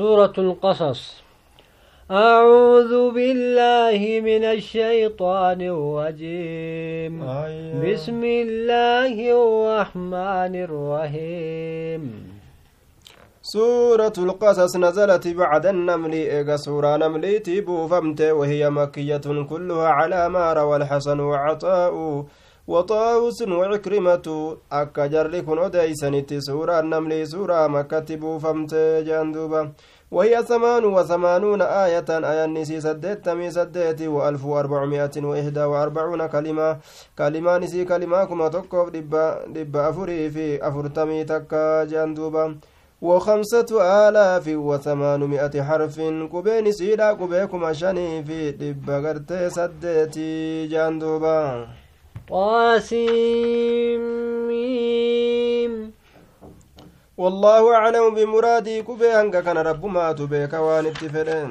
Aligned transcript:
سورة 0.00 0.32
القصص. 0.38 1.00
أعوذ 2.10 2.92
بالله 3.16 4.00
من 4.28 4.42
الشيطان 4.56 5.60
الرجيم. 5.60 7.12
أيوة. 7.20 7.84
بسم 7.84 8.20
الله 8.24 9.14
الرحمن 9.40 10.54
الرحيم. 10.66 12.02
سورة 13.42 14.16
القصص 14.18 14.72
نزلت 14.76 15.28
بعد 15.28 15.64
النمل 15.66 16.12
إيغا 16.12 16.56
سورة 16.56 16.96
نمليتي 16.96 17.60
بوفمت 17.60 18.20
وهي 18.22 18.70
مكية 18.70 19.26
كلها 19.50 19.88
على 19.88 20.28
ما 20.28 20.52
روى 20.52 20.76
الحسن 20.76 21.20
وعطاء 21.20 22.24
وطاوس 22.68 23.42
وعكرمة 23.42 24.26
أكا 24.72 25.06
جري 25.06 25.42
كن 25.42 25.58
أديسنتي 25.58 26.40
سورة 26.40 26.80
النمل 26.80 27.26
سورة 27.26 27.66
مكة 27.66 28.08
بوفمت 28.16 28.74
جاندوبا 29.06 29.72
وهي 30.10 30.42
ثمان 30.42 30.84
وثمانون 30.84 31.62
آية 31.62 32.04
آية 32.10 32.46
نسي 32.46 32.80
سدت 32.80 33.24
تمي 33.24 33.50
سدت 33.50 34.02
وألف 34.02 34.44
وأربعمائة 34.44 35.10
وإحدى 35.16 35.60
وأربعون 35.60 36.26
كلمة. 36.26 36.78
كلمة 37.18 37.58
نسي 37.58 37.84
كلمة 37.84 38.24
كما 38.24 38.48
تقف 38.48 38.88
دبا 38.88 39.46
دبا 39.46 39.88
أفري 39.88 40.30
في 40.30 40.68
أفرتمي 40.68 41.24
تكا 41.24 41.84
جاندوبا 41.84 42.56
وخمسة 43.02 43.70
آلاف 44.08 44.48
وثمانمائة 44.48 45.62
حرف 45.62 46.00
كبين 46.32 46.72
سيدا 46.72 47.12
كبيكم 47.12 47.72
شني 47.72 48.24
في 48.24 48.50
دبا 48.50 48.98
غرتي 48.98 49.50
سدتي 49.50 50.66
جاندوبا 50.66 51.66
قاسم 52.30 54.09
والله 57.20 57.74
أعلم 57.74 58.14
بمرادي 58.14 58.82
كبي 58.82 59.08
هنگا 59.12 59.40
كان 59.40 59.58
رب 59.58 59.84
ما 59.86 60.12
تبيك 60.12 60.52
وان 60.52 60.86
اتفرين 60.86 61.50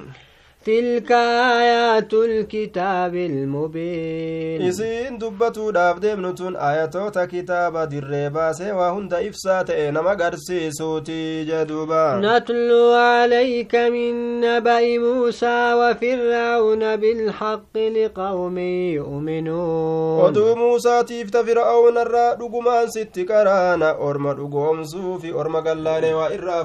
تلك 0.66 1.12
آيات 1.12 2.14
الكتاب 2.14 3.16
المبين. 3.16 4.62
إسين 4.68 5.18
دبتو 5.18 5.72
داب 5.72 6.00
دمنتون 6.00 6.56
آياتو 6.56 7.10
تا 7.10 7.26
كتاب 7.26 7.78
درابا 7.78 8.52
سوا 8.52 8.90
هند 8.90 9.14
إفسات 9.14 9.70
إنما 9.70 10.14
قرسي 10.14 10.72
سوتي 10.72 11.44
جدوبا. 11.44 12.20
نتلو 12.24 12.94
عليك 12.94 13.76
من 13.76 14.42
نبأ 14.42 14.98
موسى 14.98 15.74
وفرعون 15.74 16.96
بالحق 16.96 17.78
لقوم 17.78 18.58
يؤمنون. 18.98 20.22
ودو 20.22 20.56
موسى 20.56 21.04
تيفت 21.04 21.38
فرعون 21.38 21.98
الرا 21.98 22.34
دقما 22.34 22.86
ست 22.86 23.20
كرانا. 23.20 24.10
أرما 24.10 24.34
دقوم 24.34 24.84
سوفي 24.84 25.32
أرما 25.34 25.60
قلاني 25.60 26.14
وإرا 26.14 26.64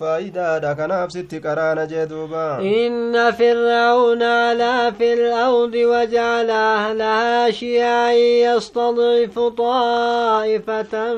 فايدادا. 0.00 0.72
كناف 0.72 1.12
ست 1.12 1.34
كرانا 1.34 1.84
جدوبا. 1.84 2.58
إن 2.60 3.25
فرعون 3.30 4.22
علا 4.22 4.90
في 4.90 5.12
الأرض 5.12 5.74
وجعل 5.74 6.50
أهلها 6.50 7.50
شيعا 7.50 8.12
يستضعف 8.12 9.38
طائفة 9.38 11.14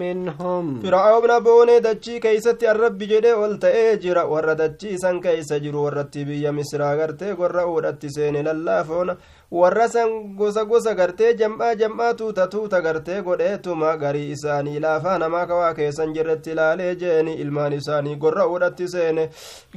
منهم. 0.00 0.80
فرعون 0.82 1.38
بوني 1.38 1.78
دجي 1.78 2.18
كيست 2.18 2.62
الرب 2.64 2.98
جدي 2.98 3.32
ولت 3.32 3.64
اجر 3.64 4.26
ور 4.26 4.52
دجي 4.52 4.98
سن 4.98 5.20
كيس 5.20 5.52
جرو 5.52 5.84
ورتي 5.84 6.24
بيا 6.24 6.50
مصر 6.50 6.82
غرتي 6.82 7.32
غر 7.32 7.66
ورتي 7.66 8.08
سين 8.08 8.36
للافون. 8.36 9.16
Warra 9.60 9.86
san 9.88 10.08
gosa 10.36 10.64
gosa 10.64 10.94
gartee 10.98 11.30
jam'aa 11.40 11.74
jam'aa 11.80 12.14
tuuta 12.20 12.46
tuuta 12.52 12.78
gartee 12.84 13.20
godheetuma 13.22 13.96
garii 14.02 14.30
isaanii 14.36 14.78
laafaa 14.84 15.16
namaa 15.22 15.46
kawaa 15.50 15.74
keessan 15.78 16.14
jirretti 16.14 16.50
ilaalee 16.54 16.94
jeeni 17.02 17.34
ilmaan 17.44 17.72
isaanii 17.78 18.14
gorra 18.22 18.46
udhatti 18.54 18.88
seene 18.92 19.24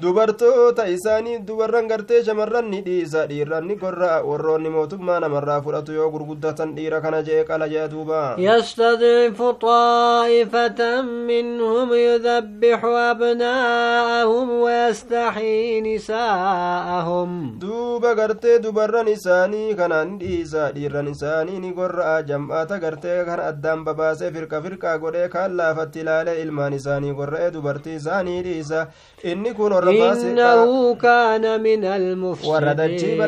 dubartoota 0.02 0.86
isaanii 0.94 1.40
dubarran 1.48 1.88
gartee 1.92 2.22
shamarran 2.24 2.70
ni 2.76 2.80
dhiisa 2.86 3.26
dhiirran 3.32 3.68
ni 3.68 3.76
gorra 3.84 4.12
warroonni 4.30 4.70
mootummaa 4.78 5.20
namarraa 5.26 5.60
fudhatu 5.68 5.92
yoo 5.98 6.10
gurguddatan 6.16 6.72
dhiira 6.78 7.02
kana 7.08 7.22
jee 7.30 7.44
qala 7.52 7.68
jee 7.74 7.88
duuba 7.96 8.22
يستضعف 8.40 9.42
طائفة 9.42 11.02
منهم 11.02 11.94
يذبح 11.94 12.86
أبناءهم 12.86 14.50
ويستحيي 14.50 15.82
نساءهم 15.82 17.30
دوبا 17.62 18.12
غرتي 18.14 18.58
دبران 18.58 19.08
إساني 19.08 19.65
isaanii 19.66 19.76
kanaan 19.78 20.20
dhiisa 20.20 20.72
dhiirran 20.76 21.08
isaanii 21.12 21.60
ni 21.60 21.72
gorra'a 21.78 22.22
jam'aata 22.30 22.80
gartee 22.84 23.26
kan 23.30 23.40
addaan 23.40 23.84
babaasee 23.86 24.32
firqa 24.36 24.62
firqaa 24.66 24.98
godhee 25.04 25.30
kaan 25.36 25.58
laafatti 25.58 26.02
ilaalee 26.04 26.42
ilmaan 26.42 26.74
isaanii 26.80 27.14
gorra'ee 27.20 27.52
dubartii 27.54 27.96
isaanii 28.02 28.44
dhiisa 28.44 28.88
inni 29.24 29.54
kun 29.54 29.74
إنه 29.76 30.96
كان 30.96 31.62
من 31.64 31.86
المفسدين 31.86 33.22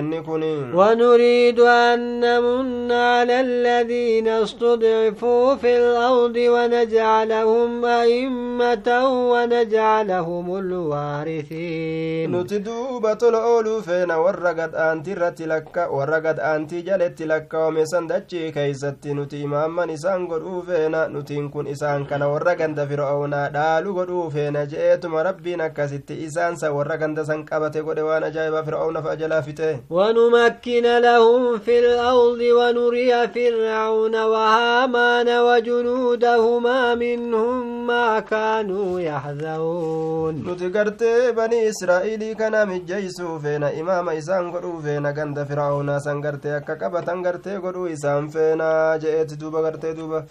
inni 0.00 0.22
kun 0.26 0.42
ونريد 0.74 1.60
أن 1.60 2.20
نمن 2.20 2.92
على 2.92 3.40
الذين 3.40 4.28
استضعفوا 4.28 5.54
في 5.54 5.76
الأرض 5.76 6.36
ونجعلهم 6.36 7.84
أئمة 7.84 8.88
ونجعلهم 9.30 10.58
الوارثين 10.58 12.36
نتدوب 12.36 13.18
تلعولوا 13.18 13.80
فينا 13.80 14.16
ورقد 14.16 14.74
أنتر 14.74 15.33
irratti 15.34 15.48
lakka 15.48 15.88
warra 15.90 16.20
gad 16.20 16.38
aantii 16.38 16.82
jaletti 16.82 17.26
lakkaawame 17.26 17.86
san 17.86 18.06
dachii 18.08 18.52
keeysatti 18.52 19.14
nuti 19.14 19.40
imaamman 19.42 19.90
isaan 19.90 20.26
godhuu 20.26 20.62
feena 20.62 21.08
nutiin 21.08 21.50
kun 21.50 21.66
isaan 21.66 22.06
kana 22.06 22.28
warra 22.28 22.54
ganda 22.54 22.86
fir'aawnaa 22.86 23.48
dhaalu 23.56 23.94
godhuu 23.98 24.30
feena 24.30 24.64
je'eetuma 24.66 25.22
rabbiin 25.28 25.60
akkasitti 25.66 26.14
isaansa 26.26 26.72
warra 26.76 26.96
ganda 27.02 27.24
san 27.24 27.44
qabate 27.44 27.82
godhe 27.82 28.02
waan 28.08 28.24
ajaa'ibaa 28.30 28.62
fir'aawnaaf 28.68 29.06
ajalaa 29.14 29.42
fite 29.42 29.80
ونمكن 29.90 30.86
لهم 31.00 31.58
في 31.58 31.78
الأرض 31.78 32.40
ونري 32.58 33.28
فرعون 33.34 34.14
وهامان 34.16 35.28
وجنودهما 35.28 36.94
منهم 36.94 37.86
ما 37.86 38.20
كانوا 38.20 39.00
يحذرون 39.00 40.34
نتقرت 40.48 41.02
بني 41.36 41.68
إسرائيل 41.68 42.32
كان 42.32 42.68
مجيسو 42.68 43.38
فينا 43.38 43.80
إمام 43.80 44.08
إسان 44.08 44.52
قلو 44.52 44.80
فينا 44.80 45.10
ganda 45.24 45.44
firaa'unaa 45.50 46.00
san 46.06 46.20
gartee 46.24 46.56
akka 46.60 46.74
qabatan 46.82 47.22
gartee 47.28 47.60
godhuu 47.68 47.86
isaan 47.96 48.28
feenaa 48.36 48.98
je'eeti 49.06 49.40
duuba 49.44 49.64
gartee 49.68 49.94
duuba. 50.00 50.26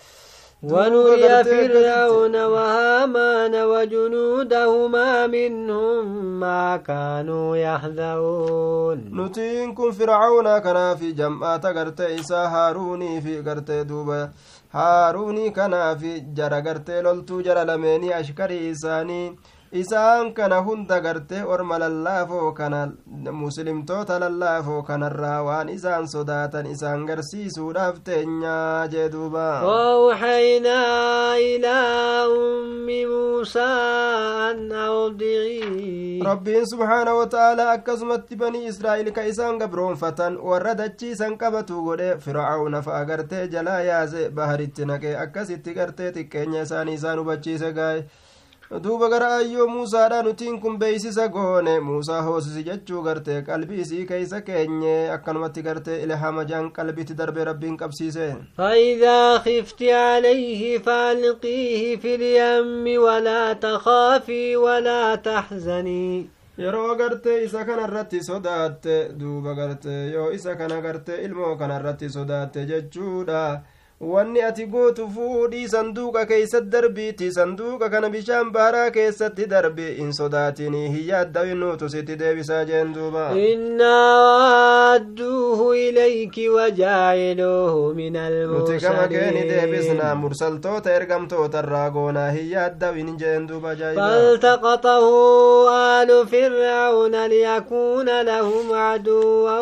ونري 0.64 1.44
فرعون 1.44 2.36
وهامان 2.36 3.56
وجنودهما 3.56 5.28
منهم 5.28 6.06
ما 6.40 6.78
كانوا 6.78 7.58
يحذرون 7.58 9.00
نتين 9.22 9.74
كن 9.74 9.92
فرعون 9.92 10.60
كان 10.60 10.96
في 10.96 11.12
جمعة 11.12 11.62
غرتي 11.66 12.20
إسا 12.20 12.48
هاروني 12.48 13.22
في 13.22 13.40
غرتي 13.40 13.84
دوبا 13.84 14.32
هاروني 14.72 15.50
كان 15.50 15.98
في 15.98 16.20
جرى 16.20 16.60
غرتي 16.60 17.02
لولتو 17.02 17.42
جرى 17.42 17.64
لميني 17.64 18.20
أشكري 18.20 18.72
إساني 18.72 19.36
isaan 19.82 20.34
kana 20.38 20.58
hunda 20.66 21.00
gartee 21.02 21.44
orma 21.54 21.78
lallaafoo 21.84 22.52
kana 22.60 22.82
muslimtoota 23.42 24.20
lallaafoo 24.24 24.82
kanarraa 24.90 25.42
waan 25.48 25.70
isaan 25.70 26.08
sodaatan 26.08 26.66
isaan 26.74 27.06
garsiisuudhaaf 27.10 27.98
teenyaa 28.04 28.88
jee 28.88 29.10
duuba. 29.10 29.48
وأوحينا 29.64 30.80
إلى 31.38 31.76
أم 32.26 32.88
موسى 33.10 33.72
أن 34.52 34.72
أرضعي 34.72 36.22
ربين 36.26 36.66
سبحانه 36.66 37.14
وتعالى 37.20 37.74
أكسمت 37.74 38.34
بني 38.34 38.70
إسرائيل 38.70 39.10
كإسان 39.10 39.60
قبرون 39.64 39.96
فتن 39.96 40.36
وردتشي 40.38 41.16
سن 41.16 41.36
قبتو 41.36 41.92
قد 41.92 42.20
فرعون 42.20 42.82
فأغرتي 42.82 43.48
جلا 43.48 43.80
يازي 43.80 44.30
بهرتي 44.30 44.86
نكي 44.86 45.24
أكسيتي 45.24 45.74
قرتي 45.82 46.12
تكيني 46.12 46.62
إساني 46.62 46.94
إسانو 46.94 47.24
بچي 47.24 47.58
سقاي 47.58 48.06
duuba 48.82 49.08
gara 49.10 49.28
ayyoo 49.38 49.68
muusaadha 49.68 50.24
nutiin 50.24 50.60
kun 50.62 50.78
beeysisa 50.80 51.28
goone 51.28 51.80
muusaa 51.80 52.22
hoosisi 52.28 52.64
jechuu 52.64 53.02
gartee 53.04 53.42
qalbii 53.50 53.82
isii 53.82 54.06
keeysa 54.12 54.42
keenye 54.42 55.12
akkanumatti 55.16 55.62
gartee 55.68 55.98
ilhaama 56.04 56.44
jaan 56.52 56.72
qalbitti 56.72 57.14
darbe 57.18 57.44
rabbiin 57.46 57.78
qabsiise 57.78 58.28
فإذا 58.58 59.38
خفت 59.38 59.82
عليه 59.84 60.78
فألقيه 60.78 61.96
في 61.98 62.16
اليم 62.16 63.02
ولا 63.02 63.54
تخافي 63.54 64.56
ولا 64.56 65.16
تحزني 65.16 66.28
yeroo 66.58 66.96
gartee 66.96 67.44
isa 67.46 67.66
kana 67.66 67.88
irratti 67.88 68.20
sodaatte 68.24 68.96
duuba 69.20 69.54
gartee 69.54 70.12
yoo 70.14 70.32
isa 70.32 70.56
kana 70.56 70.82
gartee 70.82 71.22
ilmoo 71.26 71.56
kana 71.58 71.80
irratti 71.80 72.10
sodaatte 72.10 72.66
jechuudha 72.72 73.62
wanni 74.02 74.42
ati 74.42 74.66
gootu 74.66 75.08
fuudhii 75.16 75.68
sanduuqa 75.68 76.26
keeysat 76.26 76.64
darbiiti 76.76 77.32
sanduuqa 77.32 77.90
kana 77.90 78.10
bishaan 78.10 78.52
baaraa 78.52 78.90
keessatti 78.92 79.46
darbi 79.54 79.88
in 80.06 80.12
sodaatinii 80.14 80.90
hiyyaaddawinuutu 80.96 81.90
sitti 81.90 82.20
deebisaa 82.20 82.66
jeen 82.66 82.94
duuba 82.96 83.30
innaa 83.48 84.14
waadduuhu 84.24 85.74
ilayki 85.74 86.50
wajaaciluuhu 86.50 87.94
min 87.96 88.14
nuti 88.54 88.78
gama 88.86 89.08
keeni 89.08 89.44
deebisna 89.50 90.16
mursaltoota 90.16 90.96
ergamtoota 90.96 91.64
irraa 91.66 91.90
goonaa 91.90 92.30
hiyyaaddawiin 92.40 93.18
jeen 93.18 93.48
duuba 93.48 93.74
فالتقطه 93.74 95.06
آل 96.02 96.28
فرعون 96.28 97.26
ليكون 97.26 98.22
لهم 98.22 98.74
عدوا 98.74 99.60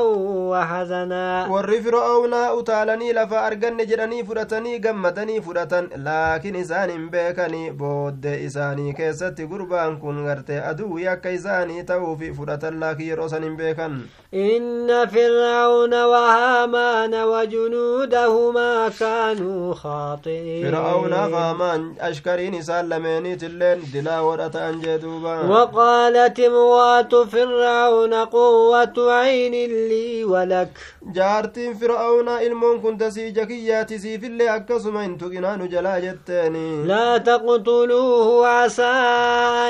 وحزنا 0.51 1.47
warri 1.51 1.81
fir'aawnaa 1.85 2.53
utaalanii 2.53 3.13
lafa 3.13 3.41
arganne 3.41 3.85
jedhanii 3.85 4.20
fudhatanii 4.29 4.79
gammadanii 4.85 5.41
fudhatan 5.47 5.89
laakiin 6.07 6.55
isaan 6.61 6.89
hin 6.93 7.09
beekanii 7.15 7.71
booddee 7.81 8.35
isaanii 8.47 8.93
keessatti 8.99 9.45
gurbaan 9.53 9.97
kun 10.03 10.23
garte 10.25 10.59
aduwwi 10.71 11.07
akka 11.13 11.29
isaanii 11.37 11.83
ta'uufi 11.91 12.33
fudhatan 12.39 12.79
laakiin 12.83 13.09
yeroo 13.09 13.27
san 13.33 13.43
hin 13.47 13.55
beekan 13.61 13.97
inna 14.45 14.99
fir'auna 15.15 16.01
wahaamaana 16.13 17.25
wajunuudahumaa 17.31 18.89
kaanuu 18.99 19.73
khaaxi'iin 19.81 20.65
fir'aawnaa 20.65 21.25
faamaan 21.35 21.85
ashkariin 22.09 22.53
isaan 22.61 22.89
lameeniitilleen 22.89 23.81
dilaa 23.93 24.21
wodha 24.29 24.49
ta'an 24.57 24.81
jee 24.85 24.97
duuba 25.05 25.35
وقالت 25.51 26.39
امرأة 26.39 27.25
فرعون 27.31 28.13
قوة 28.13 29.13
عين 29.13 29.53
لي 29.89 30.23
ولك 30.23 30.69
jaartiin 31.15 31.75
fir'aawnaa 31.79 32.39
ilmoon 32.47 32.79
kun 32.81 32.97
tasii 32.97 33.31
jakiyyaati 33.31 33.99
siifillee 34.11 34.49
akkasuma 34.51 35.01
hin 35.03 35.17
tuqinaanu 35.17 35.67
jalaa 35.73 35.99
jetteeni 36.05 36.85
لا 36.87 37.17
تقتلوه 37.17 38.47
عسى 38.47 38.83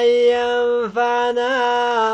أن 0.01 0.05
ينفعنا 0.33 1.51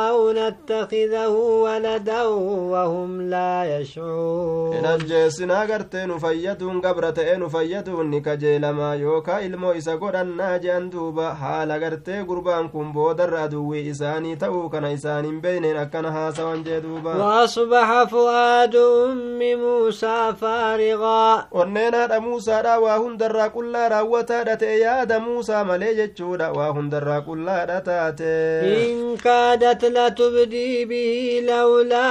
أو 0.10 0.32
نتخذه 0.32 1.28
ولدا 1.64 2.24
وهم 2.24 3.22
لا 3.30 3.64
hin 3.64 3.82
يشعرون 3.82 4.86
ajjeessinaa 4.88 5.66
gartee 5.68 6.06
nu 6.08 6.20
fayyaduun 6.20 6.82
gabra 6.82 7.12
ta'ee 7.12 7.38
nu 7.38 7.50
fayyaduun 7.50 8.10
ni 8.12 8.22
kajeelamaa 8.22 8.96
yookaa 8.96 9.40
ilmoo 9.48 9.74
isa 9.74 9.98
godhannaa 9.98 10.58
je'an 10.60 10.90
duuba 10.92 11.34
haala 11.42 11.80
gartee 11.80 12.24
gurbaan 12.30 12.70
kun 12.70 12.92
boodarra 12.94 13.44
aduwwii 13.48 13.88
isaanii 13.94 14.36
ta'uu 14.44 14.70
kana 14.70 14.92
isaan 14.98 15.26
hin 15.26 15.42
beeyneen 15.42 15.78
akkana 15.86 16.12
haasawan 16.12 16.64
jee 16.68 16.82
duuba 16.82 17.16
وأصبح 17.18 18.04
فؤاد 18.04 18.76
أم 18.76 19.40
موسى 19.64 20.34
فارغا 20.42 21.48
onneen 21.52 21.94
haadha 22.18 22.30
muusaadha 22.30 22.80
waa 22.80 22.98
hundarraa 22.98 23.50
qullaa 23.50 23.90
raawwataadha 23.90 24.56
ta'e 24.58 24.80
yaada 24.80 25.20
muusaa 25.20 25.64
malee 25.64 25.94
jechuudha 25.96 26.52
waa 26.52 26.70
hundarraa 26.78 27.22
qullaadha 27.22 27.82
taate 27.82 28.34
إن 28.88 29.18
كادت 29.18 29.86
لتبدي 29.86 30.86
به 30.86 31.42
لولا 31.48 32.08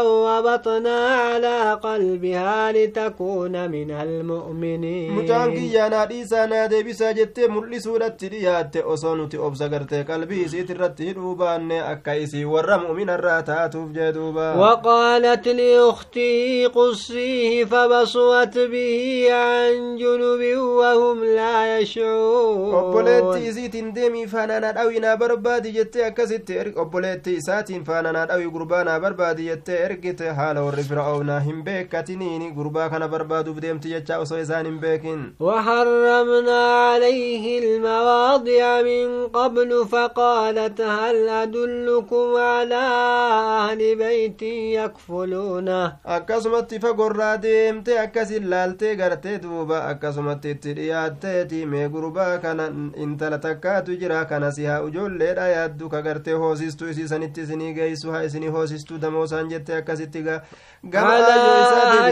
أن 0.00 0.06
ربطنا 0.06 0.96
على 1.08 1.72
قلبها 1.82 2.72
لتكون 2.72 3.70
من 3.70 3.90
المؤمنين 3.90 5.12
mucaan 5.16 5.52
kiyyaanaa 5.52 6.06
dhiisaa 6.06 6.46
naa 6.46 6.68
deebisaa 6.68 7.12
jettee 7.12 7.48
mul'isuudhatti 7.48 8.28
dhiyaatte 8.28 8.84
osoo 8.84 9.14
nuti 9.16 9.38
obsa 9.38 9.68
gartee 9.68 10.04
qalbii 10.04 10.42
isiit 10.46 10.70
irratti 10.70 11.04
hidhuu 11.10 11.34
baanne 11.36 11.80
akka 11.92 12.14
isii 12.24 12.44
warra 12.44 12.78
mu'minarraa 12.78 13.42
taatuuf 13.42 13.90
jee 13.96 14.12
duuba 14.12 14.52
وقالت 14.62 15.48
لأخته 15.48 16.68
قصيه 16.74 17.64
فبصرت 17.64 18.58
به 18.58 19.26
عن 19.42 19.96
جنوب 19.96 20.40
وهم 20.78 21.24
لا 21.24 21.78
يشعرون. 21.78 22.74
أبوليتي 22.74 23.48
إزيتين 23.48 23.92
ديمي 23.92 24.26
فانانا 24.26 24.82
أوينا 24.82 25.14
بربادي 25.14 25.70
جتي 25.72 26.06
أكسي 26.06 26.38
تيرك 26.38 26.78
أبوليتي 26.78 27.38
إساتين 27.38 27.84
فانانا 27.84 28.24
أوي 28.34 28.46
قربانا 28.46 28.98
بربادي 28.98 29.54
جتي 29.54 29.86
أرقيت 29.86 30.22
حالا 30.22 30.60
ورفر 30.60 31.06
أونا 31.06 31.38
هم 31.38 31.62
بيكا 31.62 32.00
تنيني 32.00 32.50
قربا 32.56 32.88
كان 32.88 33.06
بربادو 33.06 33.52
بديم 33.52 33.78
تيجا 33.78 34.22
أصوي 34.22 34.44
زانين 34.44 34.78
بيكين 34.80 35.34
وحرمنا 35.40 36.60
عليه 36.90 37.58
المواضع 37.58 38.82
من 38.82 39.26
قبل 39.26 39.86
فقالت 39.92 40.80
هل 40.80 41.28
أدلكم 41.28 42.34
على 42.36 42.74
أهل 42.74 43.96
بيتي 43.96 44.74
يكفلونه؟ 44.74 45.96
أكسمت 46.06 46.74
فقر 46.74 47.34
ديمتي 47.36 48.02
أكسي 48.02 48.38
لالتي 48.38 48.94
gartee 49.32 49.48
duuba 49.48 49.84
akkasumatti 49.88 50.50
itti 50.50 50.72
dhiyaatteeti 50.76 51.66
mee 51.66 51.88
gurbaa 51.88 52.38
kana 52.38 52.66
intala 52.96 53.38
takkaatu 53.38 53.96
jira 54.00 54.24
kana 54.24 54.50
si 54.52 54.64
haa 54.64 54.80
ijoolleedha 54.88 55.46
yaaddu 55.48 55.88
ka 55.88 56.02
gartee 56.02 56.34
hoosistuu 56.34 56.88
isiisanitti 56.88 57.40
isinii 57.40 57.72
geessu 57.74 58.10
haa 58.12 58.22
isinii 58.28 58.48
hoosistuu 58.56 58.98
damoosaan 58.98 59.48
jette 59.50 59.76
akkasitti 59.76 60.22
ga 60.22 60.40
أهل 60.84 61.32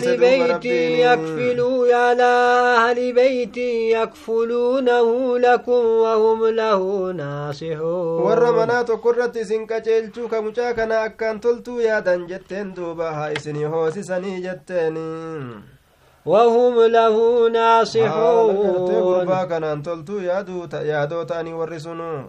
deebise 0.00 0.16
duuba 0.16 0.20
بيت 0.20 0.50
rabbiin 0.50 1.00
يكفلوا 1.00 1.94
على 1.94 2.30
أهل 2.78 3.12
بيت 3.12 3.56
يكفلونه 3.96 5.38
لكم 5.38 5.84
وهم 6.04 6.46
له 6.46 7.12
ناصحون 7.12 8.22
qaceelchuu 9.66 10.28
ka 10.28 10.42
mucaa 10.42 10.74
kana 10.74 11.02
akkaan 11.02 11.40
toltuu 11.40 11.80
yaadan 11.80 12.26
jetteen 12.28 12.74
duuba 12.76 13.10
وهم 16.26 16.76
له 16.86 17.48
ناصحون. 17.48 18.54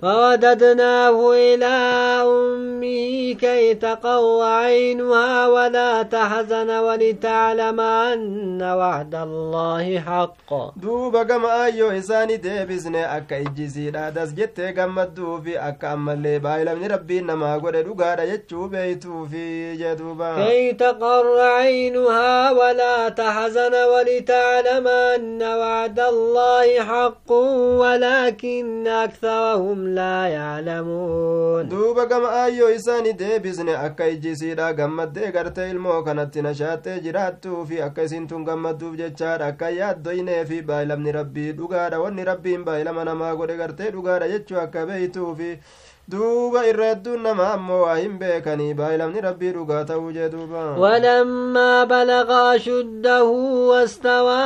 فوددناه 0.02 1.32
إلى 1.34 1.76
أمه 2.24 3.34
كي 3.36 3.74
تقو 3.76 4.42
عينها 4.42 5.48
ولا 5.48 6.04
تحزن 6.04 6.70
ولتعلم 6.70 7.80
أن 7.80 8.62
وعد 8.62 9.16
الله 9.16 10.00
حق. 10.00 10.50
كي 20.48 20.74
تقر 20.74 21.40
عينها 21.40 22.52
ولا 22.52 23.10
تحزن 23.10 23.81
ولتعلم 23.92 24.88
أن 24.88 25.42
وعد 25.44 26.00
الله 26.00 26.68
حق 26.84 27.32
ولكن 27.82 28.88
أكثرهم 28.88 29.88
لا 29.88 30.28
يعلمون. 30.28 31.70
دوبا 31.70 32.04
قم 32.04 32.26
أيو 32.26 32.68
إساني 32.68 33.12
دي 33.12 33.40
بزن 33.40 33.70
أكاي 33.70 34.16
جيسيرا 34.16 34.72
قم 34.72 35.02
دي 35.04 35.26
قرت 35.26 35.60
المو 35.60 36.04
كانت 36.04 36.38
نشات 36.38 36.88
جراتو 36.90 37.66
في 37.66 37.86
أكاي 37.86 38.08
سنتون 38.08 38.46
قم 38.50 38.70
دوب 38.70 38.96
جتشار 38.96 39.48
أكاي 39.48 39.78
يدويني 39.80 40.46
في 40.46 40.62
بايلم 40.62 41.08
نربي 41.08 41.52
دوغارا 41.52 41.98
ونربي 41.98 42.58
بايلم 42.58 43.00
أنا 43.00 43.14
ما 43.14 43.34
قرت 43.34 43.62
قرت 43.62 43.82
دوغارا 43.82 44.28
جتشو 44.28 44.56
أكا 44.58 44.84
بيتو 44.84 45.36
في 45.36 45.58
duuba 46.10 46.66
irra 46.68 46.86
hedduun 46.92 47.22
nama 47.24 47.46
ammoo 47.54 47.82
waa 47.86 47.96
hin 47.98 48.18
beekanii 48.20 48.74
baayilamni 48.80 49.22
rabbii 49.26 49.52
dhugaa 49.58 49.84
ta'uu 49.92 50.12
jee 50.12 50.30
duuba 50.30 50.64
ولما 50.78 51.84
بلغ 51.84 52.56
أشده 52.56 53.24
واستوى 53.70 54.42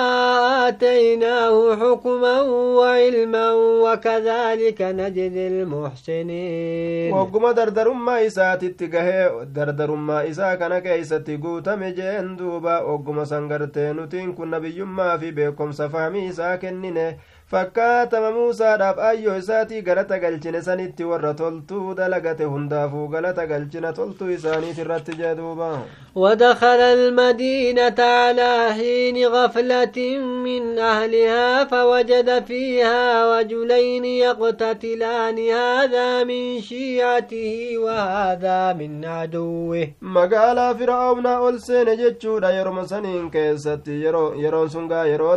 آتيناه 0.68 1.76
حكما 1.76 2.42
وعلما 2.78 3.52
وكذلك 3.84 4.82
نجزي 4.82 5.48
المحسنين 5.48 7.14
wagguma 7.14 7.54
dardarummaa 7.54 8.20
isaatitti 8.22 8.88
gahee 8.88 9.30
dardarummaa 9.56 10.24
isaa 10.24 10.58
kana 10.58 10.82
keeysatti 10.82 11.38
guutame 11.38 11.92
jeen 11.98 12.36
duuba 12.38 12.80
ogguma 12.94 13.26
san 13.26 13.48
gartee 13.48 13.94
nutiin 13.94 14.34
kun 14.36 14.50
nabiyyummaa 14.50 15.18
fi 15.18 15.32
beekomsa 15.32 15.90
fahmii 15.90 16.28
isaa 16.28 16.58
kennine 16.58 17.18
fakkaatama 17.52 18.32
muusaadhaaf 18.36 19.00
ayyoo 19.10 19.36
isaatii 19.38 19.82
galata 19.82 20.20
galchine 20.20 20.62
sanitti 20.68 21.04
warra 21.10 21.34
toltuu 21.42 21.94
dalagate 22.00 22.44
hundaafuu 22.54 23.08
galata 23.08 23.46
galchina 23.52 23.94
toltuu 23.94 24.30
isaaniit 24.38 24.78
irratti 24.86 25.16
jee 25.22 25.36
duuba 25.36 25.70
ودخل 26.16 26.80
المدينة 26.98 28.00
على 28.00 28.74
حين 28.74 29.28
غفلة 29.28 30.18
من 30.20 30.80
أهلها 30.80 31.66
فوجد 31.66 32.46
فيها 32.46 33.40
رجلين 33.40 34.06
يقتتلان 34.06 35.38
هذا 35.50 36.24
من 36.24 36.62
شيعته 36.62 37.74
وهذا 37.78 38.74
من 38.74 39.06
عدوه 39.06 39.88
magaalaa 40.02 40.74
fir'aawnaa 40.76 41.40
ol 41.40 41.60
seene 41.60 41.98
jechuudha 41.98 42.52
yeroma 42.52 42.88
saniin 42.88 43.32
keessatti 43.32 44.04
yeroo 44.04 44.34
yeroon 44.44 44.70
sun 44.70 44.88
gaa 44.88 45.06
yeroo 45.06 45.36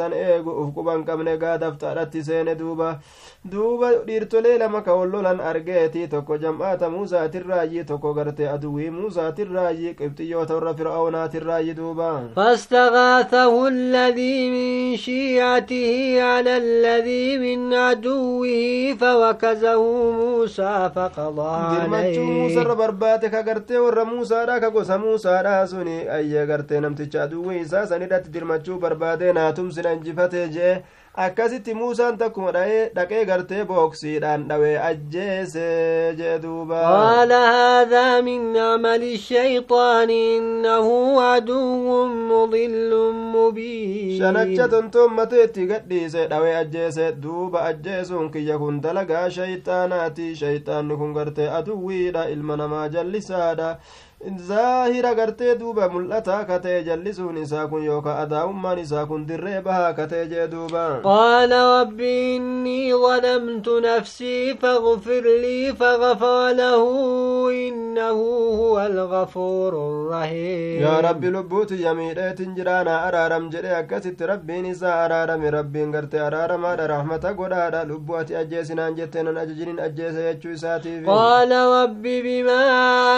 san 0.00 0.12
eegu 0.12 0.50
uf 0.62 0.74
quban 0.76 1.04
qabne 1.04 1.36
gaadaftaadhatti 1.42 2.24
seene 2.28 2.54
duuba 2.60 2.88
duuba 3.52 3.88
dhiirtolee 4.06 4.58
lama 4.58 4.82
ka 4.82 4.94
wollolan 4.98 5.40
argeeti 5.50 6.08
tokko 6.08 6.38
jam'aata 6.44 6.90
muusaatirraayyi 6.96 7.84
tokko 7.90 8.14
garte 8.14 8.44
aduwii 8.54 8.90
muusaatirraayyi 8.98 9.94
qibxiyyoota 10.00 10.54
warra 10.58 10.74
fir'aawonaatirraayyi 10.80 11.76
duuba 11.80 12.10
فاستغاثه 12.36 13.68
الذي 13.68 14.50
من 14.50 14.96
شيعته 14.96 16.22
على 16.22 16.56
الذي 16.56 17.38
من 17.38 17.74
عدوه 17.74 18.96
فوكزه 19.00 19.82
موسى 20.10 20.90
فقضى 20.94 21.50
عليه 21.82 22.20
موسى 22.20 22.64
برباتك 22.64 23.30
كغرتي 23.30 23.78
ور 23.78 24.04
موسى 24.04 24.46
دا 24.46 24.58
كغوس 24.58 24.90
موسى 24.90 25.40
دا 25.42 25.66
سوني 25.66 26.16
اي 26.16 26.44
غرتي 26.44 26.80
نمتي 26.80 27.18
عدوي 27.18 27.62
إسا 27.62 27.84
سندت 27.84 28.28
درمچو 28.28 28.78
برباده 28.78 29.32
ناتم 29.32 29.70
سننجفته 29.82 30.46
جه 30.46 30.82
akkasitti 31.14 31.74
muusaan 31.74 32.16
takkuma 32.18 32.52
dhaqee 32.96 33.24
gartee 33.28 33.64
booksiidhaan 33.68 34.46
dhawee 34.48 34.78
ajjeese 34.80 35.64
jee 36.20 36.38
duuba 36.42 36.78
qaala 36.84 37.40
haadaa 37.54 38.22
min 38.28 38.46
camali 38.54 39.10
shayxaani 39.24 40.16
innahu 40.36 40.94
caduwwun 41.18 42.14
mudillun 42.30 43.18
mubiin 43.34 44.16
shanacha 44.22 44.68
tontoommatee 44.74 45.44
itti 45.48 45.66
gadhiise 45.72 46.24
dhawee 46.30 46.54
ajjeese 46.62 47.12
duuba 47.26 47.64
ajjeesuun 47.72 48.30
kiyya 48.32 48.58
kun 48.62 48.80
dalagaa 48.86 49.28
shayxaanaati 49.36 50.30
shayxaanni 50.44 50.96
kun 51.02 51.12
gartee 51.18 51.50
aduwwiidha 51.58 52.28
ilma 52.36 52.56
namaa 52.62 52.88
jallisaadha 52.88 53.68
zaahira 54.48 55.14
gartee 55.14 55.54
duuba 55.58 55.88
mul'ataa 55.88 56.44
katee 56.44 56.82
jallisuun 56.84 57.36
isaa 57.44 57.66
kun 57.66 57.84
yookaa 57.84 58.18
adaa'ummaan 58.24 58.78
isaa 58.78 59.06
kun 59.06 59.26
dirree 59.28 59.60
bahaa 59.62 59.92
katee 59.92 60.26
jee 60.32 60.48
duuba. 60.54 60.84
Qaala 61.08 61.60
rabbi 61.78 62.12
innii 62.36 62.92
ظلمtu 63.06 63.80
nafsii 63.88 64.54
faغfir 64.62 65.24
lii 65.44 65.72
فغفر 65.72 66.52
له 66.52 66.82
إنه 67.68 68.18
هو 68.60 68.86
الغفور 68.86 69.72
الرحيم 69.90 70.82
يا 70.82 71.00
ربي 71.00 71.28
لبوت 71.30 71.72
يميدت 71.72 72.42
جرانا 72.42 73.08
أرارم 73.08 73.48
جري 73.50 73.78
أكست 73.78 74.22
ربي 74.22 74.62
نساء 74.62 75.06
أرارم 75.06 75.44
ربي 75.44 75.84
غرت 75.84 76.14
أرارم 76.14 76.66
هذا 76.66 76.86
رحمة 76.86 77.24
قدادا 77.38 77.84
لبوت 77.84 78.32
أجيسنا 78.32 78.88
أنجتنا 78.88 79.42
أججرين 79.42 79.80
أجيس 79.80 80.14
يجو 80.14 80.56
ساتي 80.56 81.04
قال 81.04 81.50
ربي 81.52 82.16
بما 82.22 82.62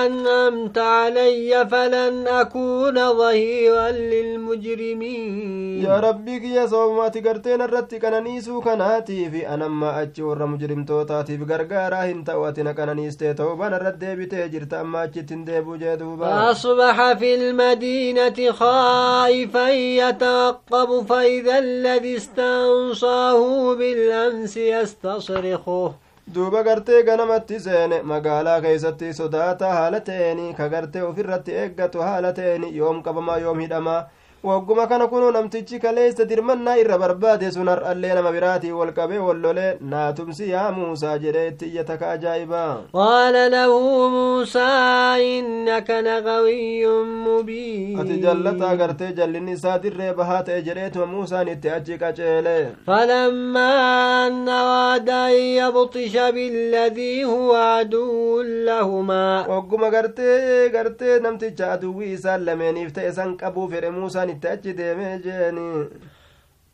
أنعمت 0.07 0.79
علي 0.95 1.51
فلن 1.71 2.29
أكون 2.29 2.97
ظهيرا 3.21 3.91
للمجرمين. 3.91 5.83
يا 5.85 5.97
ربي 6.01 6.55
يا 6.55 6.67
صوماتي 6.67 7.21
قرتين 7.21 7.63
الرتي 7.63 7.99
كنانيسو 7.99 8.61
كناتي 8.61 9.31
في 9.31 9.49
أنما 9.55 10.03
أجي 10.03 10.23
ور 10.23 10.47
مجرم 10.47 10.85
توتاتي 10.85 11.37
بغرغارا 11.37 11.97
هنتا 11.97 12.35
واتنا 12.35 12.73
كنانيستي 12.73 13.35
توبان 13.35 13.75
الرد 13.75 13.99
ديبتي 13.99 14.49
جرت 14.49 14.75
أما 14.75 15.05
أجتن 15.05 15.45
ديبو 15.45 15.77
جدوبا 15.77 16.27
فأصبح 16.27 17.13
في 17.13 17.35
المدينة 17.35 18.53
خائفا 18.53 19.69
يترقب 20.01 21.07
فإذا 21.09 21.59
الذي 21.59 22.17
استنصاه 22.17 23.75
بالأمس 23.75 24.57
يستصرخه. 24.57 26.04
Duuba 26.33 26.63
gartee 26.65 27.03
ganamatti 27.05 27.59
seene 27.61 28.03
magaalaa 28.03 28.61
keeysatti 28.65 29.13
sodaata 29.19 29.73
haala 29.79 30.01
ta'eeni 30.09 30.55
ka 30.61 30.69
gartee 30.75 31.03
ofirratti 31.09 31.53
eeggatu 31.63 32.03
haala 32.09 32.33
ta'eeni 32.39 32.71
yoom 32.77 33.03
qabamaa 33.09 33.39
yoom 33.45 33.61
hidhamaa 33.65 33.99
wagguma 34.45 34.87
kana 34.87 35.07
kunuu 35.09 35.31
namtichi 35.33 35.79
kaleessa 35.85 36.25
dirmannaa 36.31 36.77
irra 36.83 36.99
barbaade 37.03 37.51
sun 37.53 37.69
har'allee 37.73 38.15
nama 38.15 38.33
biraatii 38.33 38.73
wal 38.79 38.93
qabee 38.99 39.19
wallolee 39.27 39.71
naatumsi 39.93 40.51
yaa 40.51 40.71
muusaa 40.79 41.19
jedhee 41.23 41.47
itti 41.53 41.65
iyyata 41.71 41.97
ka 42.03 42.11
ajaa'ibaa 42.17 42.73
qaala 42.99 43.45
lahu 43.55 44.11
muusaa 44.17 45.19
innaka 45.29 45.97
lagawiyyun 46.09 47.09
mubiin 47.27 48.01
ati 48.01 48.19
jallataa 48.27 48.75
gartee 48.83 49.13
jallinni 49.21 49.53
isaa 49.59 49.79
dirree 49.87 50.13
bahaa 50.21 50.43
ta'e 50.51 50.61
jedheetuma 50.69 51.07
muusaan 51.15 51.49
itti 51.55 51.71
achi 51.79 51.99
qaceele 52.05 52.57
falammaa 52.87 54.27
an 54.27 54.49
araada 54.59 55.23
an 55.25 55.35
yabxisha 55.61 56.29
billadii 56.37 57.23
huwa 57.23 57.65
aduwwun 57.79 58.53
lahumaa 58.69 59.45
wagguma 59.55 59.91
gartee 59.97 60.69
gartee 60.77 61.19
namticha 61.29 61.73
aduwwii 61.73 62.13
isaan 62.21 62.45
lameeniif 62.45 62.93
ta'e 63.01 63.13
san 63.23 63.37
qabuu 63.43 63.69
fedhe 63.75 63.91
muusaan 63.99 64.31
itti 64.35 64.47
achi 64.55 64.73
deemee 64.79 65.19
jeeni 65.25 65.67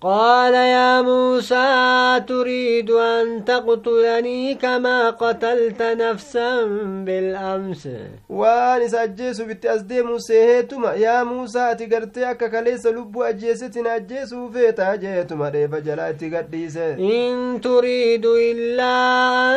قال 0.02 0.54
يا 0.54 1.02
موسى 1.02 2.20
تريد 2.28 2.90
أن 2.90 3.44
تقتلني 3.44 4.54
كما 4.54 5.10
قتلت 5.10 5.82
نفسا 5.82 6.64
بالأمس؟ 7.04 7.88
وان 8.28 8.88
سأجيس 8.88 9.40
بت 9.40 9.66
أسديم 9.66 10.18
سيهتما 10.18 10.92
يا 10.92 11.22
موسى 11.22 11.74
تقرتي 11.74 12.30
أكا 12.30 12.46
كليس 12.48 12.86
لب 12.86 13.18
أجيستنا 13.18 13.96
أجيس 13.96 14.34
فيتا 14.52 14.94
جيتما 14.96 15.48
ريفا 15.48 15.78
جلاتي 15.78 16.36
قديس 16.36 16.76
إن 16.76 17.60
تريد 17.60 18.26
إلا 18.26 18.94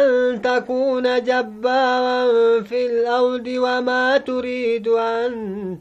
أن 0.04 0.42
تكون 0.42 1.24
جبارا 1.24 2.28
في 2.62 2.86
الأرض 2.86 3.48
وما 3.48 4.18
تريد 4.18 4.88
أن 4.88 5.32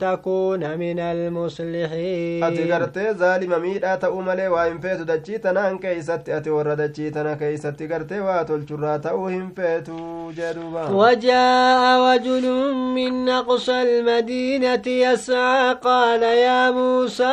تكون 0.01 0.79
من 0.79 0.99
المصلحين. 1.01 2.45
أتقرتي 2.45 3.13
ظالم 3.13 3.63
ميدا 3.63 3.95
تأملي 3.95 4.52
waa 4.55 4.65
hin 4.69 4.81
feetu 4.85 5.05
dachii 5.13 5.39
tanaan 5.49 5.79
keeysatti 5.85 6.33
ati 6.39 6.51
warra 6.57 6.77
dachii 6.83 7.11
tana 7.19 7.37
keeysatti 7.45 7.91
gartee 7.93 8.21
waa 8.29 8.45
tolchurraa 8.51 8.99
ta'uu 9.09 9.27
hin 9.37 9.49
feetu 9.61 9.99
jedhuuba 10.41 10.83
وجاء 11.03 11.83
رجل 12.15 12.47
من 12.75 13.29
أقصى 13.29 13.83
المدينة 13.83 14.87
يسعى 14.87 15.75
قال 15.75 16.23
يا 16.23 16.71
موسى 16.71 17.25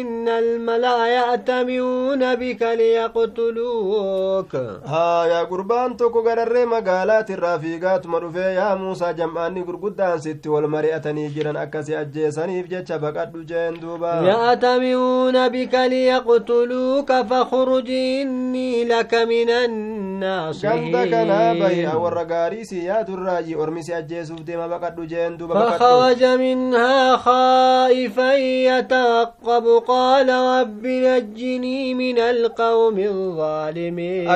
إن 0.00 0.28
الملأ 0.28 1.06
يأتمرون 1.06 2.34
بك 2.34 2.62
ليقتلوك. 2.62 4.54
ها 4.86 5.26
يا 5.26 5.42
قربان 5.42 5.96
توكو 5.96 6.20
غرري 6.20 6.64
مقالات 6.64 7.30
الرافيقات 7.30 8.06
مرفي 8.06 8.38
يا 8.54 8.74
موسى 8.74 9.12
جمعاني 9.12 9.62
قرقدان 9.62 10.18
ست 10.18 10.46
والمرئتني 10.46 11.28
جران 11.28 11.56
أكسي 11.56 12.00
أجيساني 12.00 12.62
في 12.62 12.68
جتش 12.68 12.92
بقدو 12.92 13.42
جين 13.42 13.80
دوبا. 13.80 14.20
يأتمرون 14.30 15.48
بك 15.48 15.74
ليقتلوك. 15.74 16.43
يقتلوك 16.44 17.12
فاخرج 17.12 17.90
إني 17.90 18.84
لك 18.84 19.14
من 19.14 19.50
الناصحين 19.50 20.13
ganda 20.62 21.02
kanaa 21.12 21.54
bahi 21.60 21.84
warra 22.04 22.24
gaarii 22.32 22.64
si 22.70 22.84
yaadurraayi 22.86 23.54
ormisi 23.66 23.94
ajjeesuuf 24.00 24.40
deema 24.48 24.68
baqadhu 24.74 25.06
jeen 25.14 25.38
duba 25.38 25.54
فخرج 25.54 26.24
منها 26.24 27.16
خائفا 27.16 28.32
يترقب 28.34 29.64
قال 29.88 30.28
رب 30.30 30.86
نجني 30.86 31.94
من 31.94 32.18
القوم 32.18 32.98
الظالمين 32.98 34.28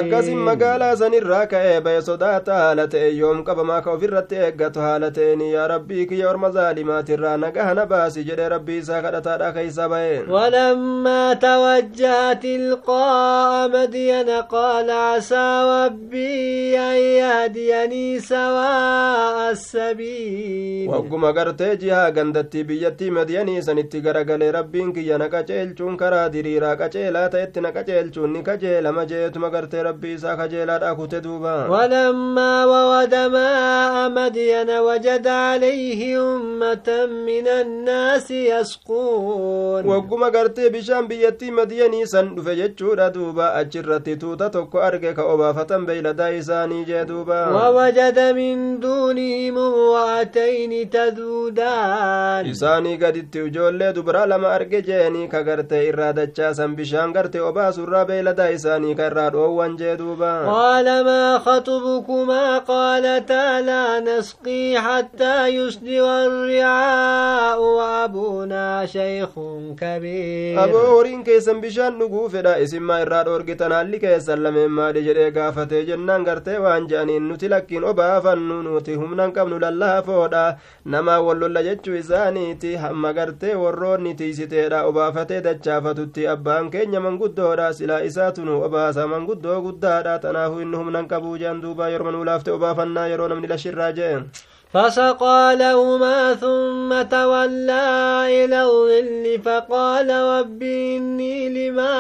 bahe 1.85 2.03
sodaata 2.03 2.55
haala 2.61 2.87
ta'e 2.89 3.11
yoom 3.21 3.43
qabamaa 3.49 3.81
ka 3.85 3.91
ofirratti 3.97 4.37
eeggatu 4.47 4.81
haala 4.81 5.11
ta'eni 5.11 5.53
yaa 5.53 5.67
rabbii 5.75 6.07
kiyya 6.11 6.29
orma 6.31 6.51
zaalimaatirraa 6.57 7.37
nagahana 7.45 7.87
baasi 7.93 8.25
jedhe 8.29 8.49
rabbii 8.55 8.79
isaa 8.83 9.03
kadhataadha 9.07 9.53
keeysa 9.59 9.89
bahe 9.89 10.19
ولما 10.29 11.35
توجه 11.35 12.33
تلقاء 12.33 13.69
مدين 13.69 14.31
قال 14.31 14.91
عسى 14.91 15.49
ربي 15.87 16.79
أن 16.79 16.97
يهديني 17.21 18.21
سواء 18.21 19.51
السبيل 19.51 20.89
wagguma 20.89 21.33
gartee 21.33 21.77
jihaa 21.77 22.11
gandattii 22.11 22.65
biyyattii 22.65 23.11
madiyanii 23.11 23.63
sanitti 23.63 24.01
garagalee 24.01 24.53
rabbiin 24.53 24.93
kiyya 24.93 25.19
na 25.19 25.29
qaceelchuun 25.29 25.97
karaa 25.97 26.29
diriiraa 26.35 26.77
qaceelaa 26.77 27.29
ta'etti 27.35 27.61
na 27.61 27.73
qaceelchuun 27.73 28.31
ni 28.33 28.43
kajeelama 28.43 29.05
jeetuma 29.11 29.51
gartee 29.51 29.83
rabbii 29.89 30.15
isaa 30.15 30.37
kajeelaadha 30.37 30.95
kute 30.95 31.21
duuba 31.21 31.55
ولما 31.69 32.65
ورد 32.65 33.15
ماء 33.15 34.09
مدين 34.11 34.71
وجد 34.71 35.27
عليه 35.27 36.01
أمة 36.21 36.89
من 37.27 37.47
الناس 37.49 38.31
يسقون 38.31 39.85
wagguma 39.87 40.31
gartee 40.31 40.71
bishaan 40.71 41.07
biyyattii 41.09 41.51
madiyanii 41.51 42.07
san 42.07 42.35
dhufe 42.37 42.57
jechuudha 42.57 43.11
duuba 43.11 43.55
achirratti 43.55 44.17
tuuta 44.17 44.51
tokko 44.51 44.81
arge 44.83 45.13
ka 45.13 45.25
beeyladaa 45.65 46.29
isaanii 46.41 46.85
jee 46.85 47.05
duuba 47.05 47.39
ووجد 47.49 48.19
من 48.19 48.81
دونهم 48.81 49.59
امرأتين 49.59 50.91
تذودان 50.91 52.47
isaanii 52.47 52.97
gaditti 52.97 53.39
ijoollee 53.49 53.93
dubaraa 53.95 54.27
lama 54.27 54.49
arge 54.49 54.83
jeeni 54.83 55.29
ka 55.29 55.43
gartee 55.43 55.89
irraa 55.89 56.13
dachaasan 56.13 56.77
bishaan 56.77 57.13
gartee 57.13 57.41
obaasurraa 57.41 58.05
beeyladaa 58.05 58.49
isaanii 58.59 58.95
ka 58.95 59.07
irraa 59.11 59.31
dhoowwan 59.31 59.77
jee 59.79 59.97
duuba 59.97 60.33
قال 60.47 61.05
ما 61.05 61.39
خطبكما 61.39 62.59
قالتا 62.59 63.61
لا 63.61 64.01
نسقي 64.01 64.79
حتى 64.81 65.49
يصدر 65.49 66.05
الرعاء 66.27 67.61
وأبونا 67.63 68.87
شيخ 68.87 69.29
كبير 69.81 70.59
aboo 70.59 70.87
horiin 70.93 71.25
keessan 71.25 71.61
bishaan 71.61 71.89
bishaan 71.89 71.99
dhuguu 72.01 72.29
fedha 72.29 72.59
isinmaa 72.65 73.01
irraa 73.05 73.25
dhoorgitan 73.25 73.73
haalli 73.73 73.99
keessan 74.05 74.43
lameen 74.43 74.71
maadhi 74.79 75.03
jedhee 75.09 75.31
gaafatee 75.49 75.85
jennaan 75.89 76.25
gartee 76.25 76.59
waan 76.61 76.87
je'aniin 76.89 77.29
nuti 77.29 77.49
lakkiin 77.49 77.85
obaafannu 77.85 78.57
nuti 78.63 78.95
humnan 78.95 79.33
qabnu 79.33 79.59
lallaafoodha 79.61 80.43
namaa 80.85 81.21
wallolla 81.27 81.63
jechuu 81.63 81.95
isaaniiti 82.01 82.75
hamma 82.83 83.13
gartee 83.13 83.55
warroonni 83.55 84.15
tiisiteedha 84.15 84.83
obaafatee 84.91 85.41
dachaafatutti 85.47 86.27
abbaan 86.35 86.71
keenya 86.71 87.01
manguddoodha 87.01 87.73
silaa 87.73 88.01
isaatu 88.11 88.45
nu 88.45 88.61
obaasa 88.69 89.07
manguddoo 89.09 89.61
guddaadha 89.63 90.19
tanaafu 90.19 90.61
inni 90.61 90.77
humnan 90.77 91.09
qabuu 91.09 91.39
jean 91.39 91.61
duuba 91.63 91.89
yeroo 91.89 92.05
manuu 92.11 92.25
laafte 92.25 92.51
obaafannaa 92.59 93.07
yeroo 93.15 93.29
namni 93.29 93.49
lashirraa 93.55 93.93
jee 93.93 94.15
فسقى 94.73 95.57
لهما 95.57 96.35
ثم 96.35 97.03
تولى 97.03 97.89
إلى 98.45 98.63
الظل 98.63 99.43
فقال 99.45 100.11
رب 100.11 100.63
إني 100.63 101.49
لما 101.49 101.93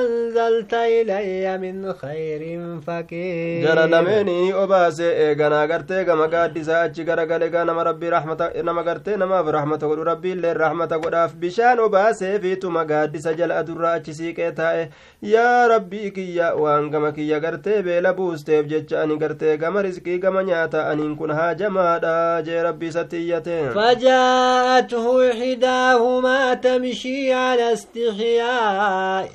أنزلت 0.00 0.74
إلي 0.74 1.58
من 1.58 1.92
خير 1.92 2.42
فقير 2.86 3.64
جرى 3.66 3.86
نميني 3.86 4.54
أباسي 4.54 5.10
إيغانا 5.10 5.64
غرتي 5.64 6.02
غما 6.02 6.26
قادسا 6.26 6.84
أجي 6.84 7.02
غرى 7.04 7.24
غلقا 7.24 7.64
نما 7.64 7.82
ربي 7.82 8.08
رحمة 8.08 8.50
نما 8.56 8.82
غرتي 8.82 9.16
نما 9.16 9.42
في 9.42 9.50
رحمة 9.50 9.76
قد 9.76 9.98
ربي 9.98 10.32
اللي 10.32 10.52
رحمة 10.52 10.86
قد 10.86 11.14
أف 11.14 11.34
بشان 11.34 11.78
أباسي 11.78 12.38
في 12.40 12.54
تما 12.56 12.82
قادسا 12.82 13.32
جل 13.32 13.52
أدرى 13.52 13.96
أجي 13.96 14.12
سيكي 14.12 14.52
يا 15.22 15.66
ربي 15.66 16.10
كيا 16.10 16.52
وان 16.52 16.94
غما 16.94 17.10
كيا 17.10 17.38
غرتي 17.38 17.82
بيلا 17.82 18.10
بوستيف 18.10 18.66
جتشاني 18.66 19.14
غرتي 19.14 19.56
غما 19.56 19.80
رزقي 19.80 20.20
غما 20.20 20.42
نياتا 20.42 20.92
أنين 20.92 21.16
كن 21.16 21.30
هاجما 21.30 21.93
jee 22.46 22.62
rabbii 22.62 22.88
isatti 22.88 23.16
iyyate 23.16 23.70
فجاءته 23.74 25.30
إحداهما 25.30 26.54
تمشي 26.54 27.32
على 27.32 27.72
استحياء. 27.72 29.28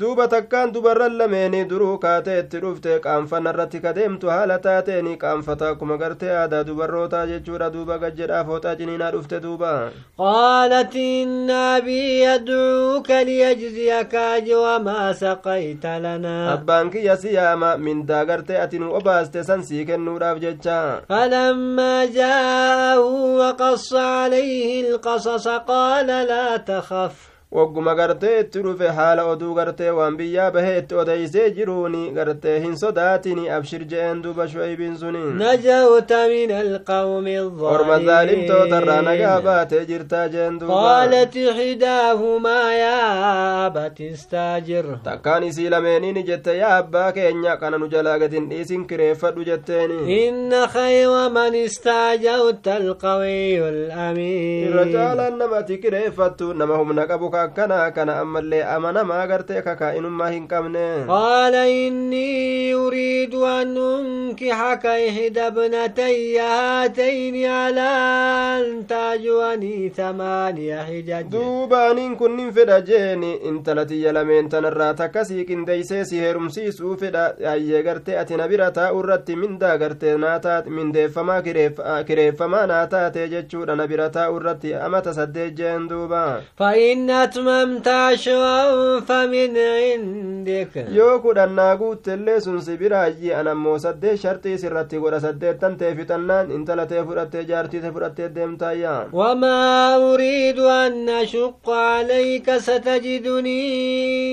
Duuba 0.00 0.24
takkaan 0.28 0.72
dubarran 0.72 1.16
lameeni 1.20 1.64
duruu 1.70 1.98
kaatee 2.02 2.38
itti 2.42 2.60
dhufte 2.64 2.92
qaanfanna 3.04 3.50
irratti 3.52 3.80
kadeemtu 3.84 4.30
haala 4.32 4.56
taateeni 4.66 5.16
qaanfata 5.22 5.68
akkuma 5.72 5.96
gartee 6.02 6.30
aadaa 6.36 6.62
dubarrootaa 6.68 7.26
jechuudha 7.30 7.68
duuba 7.74 7.98
gajjedhaaf 8.04 8.46
hooxaa 8.52 8.74
ciniinaa 8.78 9.10
dhufte 9.16 9.40
duuba 9.42 9.72
قالت 10.18 10.96
إن 10.96 11.50
أبي 11.50 12.20
يدعوك 12.24 13.10
ليجزيك 13.10 14.14
أجر 14.14 14.78
ما 14.82 15.12
سقيت 15.12 15.86
لنا 15.86 16.52
abbaan 16.54 16.90
kiyya 16.90 17.16
si 17.16 17.34
yaama 17.34 17.76
mindaa 17.76 18.24
gartee 18.24 18.56
ati 18.64 18.78
nu 18.78 18.94
obaaste 18.96 19.44
san 19.44 19.62
sii 19.62 19.84
kennuudhaaf 19.84 20.38
jecha 20.40 21.02
فلما 21.08 22.04
جاءه 22.04 22.98
وقص 23.40 23.92
عليه 23.94 24.90
القصص 24.90 25.48
قال 25.48 26.06
لا 26.06 26.56
تخف 26.56 27.31
wagguma 27.56 27.94
gartee 27.94 28.40
itti 28.40 28.62
dhufe 28.64 28.88
haala 28.98 29.24
oduu 29.32 29.54
gartee 29.54 29.90
waan 29.98 30.16
biyyaa 30.20 30.50
bahee 30.54 30.78
itti 30.78 30.94
odeysee 31.02 31.50
jiruuni 31.56 32.02
gartee 32.18 32.54
hin 32.64 32.76
sodaatini 32.82 33.50
abshir 33.56 33.82
je'een 33.90 34.22
duuba 34.24 34.46
shu'aybiin 34.52 34.96
suni 35.02 35.22
نجوت 35.42 36.12
من 36.12 36.50
القوم 36.50 37.26
orma 37.74 37.98
zaalimtootarraa 38.06 39.02
nagaa 39.08 39.40
baatee 39.48 39.84
jirtaa 39.90 40.28
jeen 40.28 40.58
duuba 40.60 40.74
قالت 40.74 41.36
إحداهما 41.36 42.72
يا 42.72 43.66
أبت 43.66 44.00
استاجر 44.00 44.84
takkaan 45.04 45.42
isii 45.44 45.68
lameeniin 45.70 46.24
jette 46.26 46.56
yaa 46.56 46.76
abbaa 46.78 47.12
keenya 47.12 47.56
kana 47.56 47.78
nu 47.78 47.86
jalaa 47.88 48.18
gadin 48.18 48.48
dhiisin 48.50 48.86
kireeffadhu 48.86 49.44
jetteeni 49.44 49.98
إن 50.28 50.66
خير 50.66 51.28
من 51.28 51.54
استاجرت 51.54 52.68
القوي 52.68 53.58
irra 53.58 53.68
الأمين 53.68 54.92
caalaan 54.94 55.36
namati 55.38 55.78
kireeffattu 55.78 56.54
nama 56.54 56.76
humna 56.76 57.06
qabu 57.06 57.30
ka 57.30 57.41
akkanaa 57.46 57.90
kana 57.96 58.12
ammallee 58.22 58.62
amanamaa 58.74 59.26
gartee 59.32 59.62
kakaa'inummaa 59.68 60.30
hin 60.36 60.46
qabne 60.52 60.86
قال 61.08 61.54
إني 61.54 62.74
أريد 63.22 63.34
أن 63.34 63.76
أنكحك 63.76 64.86
إحدى 64.86 65.40
ابنتي 65.46 66.38
هاتين 66.40 67.46
على 67.46 67.90
أن 68.58 68.86
تأجرني 68.86 69.88
ثمانية 69.96 70.76
حجج 70.82 71.34
jeeni 72.86 73.32
intala 73.48 73.84
tiyya 73.86 74.12
lameen 74.12 74.48
tanarraa 74.48 74.94
takka 74.94 75.24
sii 75.24 75.44
qindeeysee 75.44 76.04
si 76.04 76.16
heerumsiisuu 76.20 76.96
fedha 76.96 77.34
ayyee 77.52 77.82
gartee 77.82 78.18
ati 78.18 78.36
na 78.36 78.48
bira 78.48 78.70
taa'u 78.70 79.00
irratti 79.02 79.36
mindaa 79.36 79.76
gartee 79.78 80.16
naa 80.18 80.38
taate 80.38 80.70
mindeeffamaa 80.70 81.40
kireef- 81.46 82.04
kireeffamaa 82.08 82.66
naa 82.66 82.86
taate 82.86 83.28
jechuudha 83.28 83.76
na 83.76 83.86
bira 83.86 84.08
taa'u 84.16 84.36
irratti 84.40 84.74
amata 84.74 85.14
saddeet 85.14 85.54
jeen 85.58 85.88
duuba 85.88 86.40
فإن 86.58 87.10
أتممت 87.10 87.88
عشرا 87.88 89.00
فمن 89.00 89.56
عندك 89.56 90.86
kudhannaa 91.22 91.76
guuttellee 91.76 92.40
sun 92.40 92.60
si 92.60 92.76
biraayyi 92.76 93.11
an 93.40 93.46
ammoo 93.48 93.78
saddeet 93.78 94.16
sharxii 94.22 94.58
sirratti 94.58 94.98
godha 94.98 95.20
saddeettan 95.20 95.76
tee 95.78 95.94
fixannaan 95.96 96.50
intala 96.50 96.86
tee 96.86 97.02
fudhattee 97.08 97.44
jaartii 97.50 97.80
tee 97.80 97.90
fudhattee 97.92 98.28
deemtaayya 98.34 98.94
وما 99.12 99.96
أريد 99.96 100.58
أن 100.58 101.08
أشق 101.08 101.70
عليك 101.70 102.50
ستجدني 102.56 103.62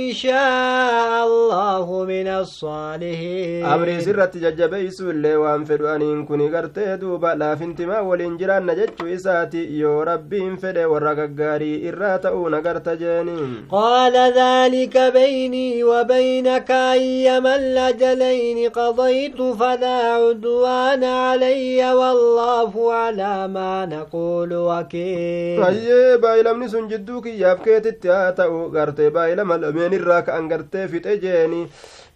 إن 0.10 0.14
شاء 0.14 1.26
الله 1.28 2.04
من 2.06 2.28
الصالحين 2.28 3.66
amrii 3.66 4.02
sirratti 4.02 4.40
jajjabeeysu 4.40 5.10
illee 5.12 5.36
waan 5.36 5.66
fedhu 5.66 5.88
aniin 5.88 6.26
kuni 6.28 6.50
gartee 6.50 6.98
duuba 7.02 7.36
laafintimaa 7.36 8.02
waliin 8.04 8.38
jiraanna 8.40 8.76
jechuu 8.76 9.08
isaati 9.08 9.80
yoo 9.80 10.04
rabbiin 10.06 10.58
fedhe 10.58 10.86
warra 10.86 11.16
gaggaarii 11.16 11.82
irraa 11.92 12.18
ta'uu 12.20 12.50
nagarta 12.50 12.96
jeeniin 12.96 13.68
قال 13.72 14.14
ذلك 14.36 14.98
بيني 15.14 15.84
وبينك 15.84 16.72
أيما 16.72 17.56
الأجلين 17.56 18.69
قضيت 18.78 19.42
فلا 19.42 20.00
عدوان 20.24 21.04
علي 21.04 21.94
والله 21.94 22.94
على 22.94 23.48
ما 23.48 23.86
نقول 23.86 24.54
وكيل. 24.54 25.64
هي 25.64 26.18
بايل 26.18 26.54
من 26.54 26.68
سنجدوك 26.68 27.26
يا 27.26 27.54
بكيت 27.54 28.04
تاتو 28.04 28.68
غرتي 28.76 29.10
بايل 29.10 29.44
من 29.44 29.56
الامين 29.56 29.94
ان 30.30 30.54
غرتي 30.54 30.88
في 30.88 31.00
تجيني. 31.00 31.68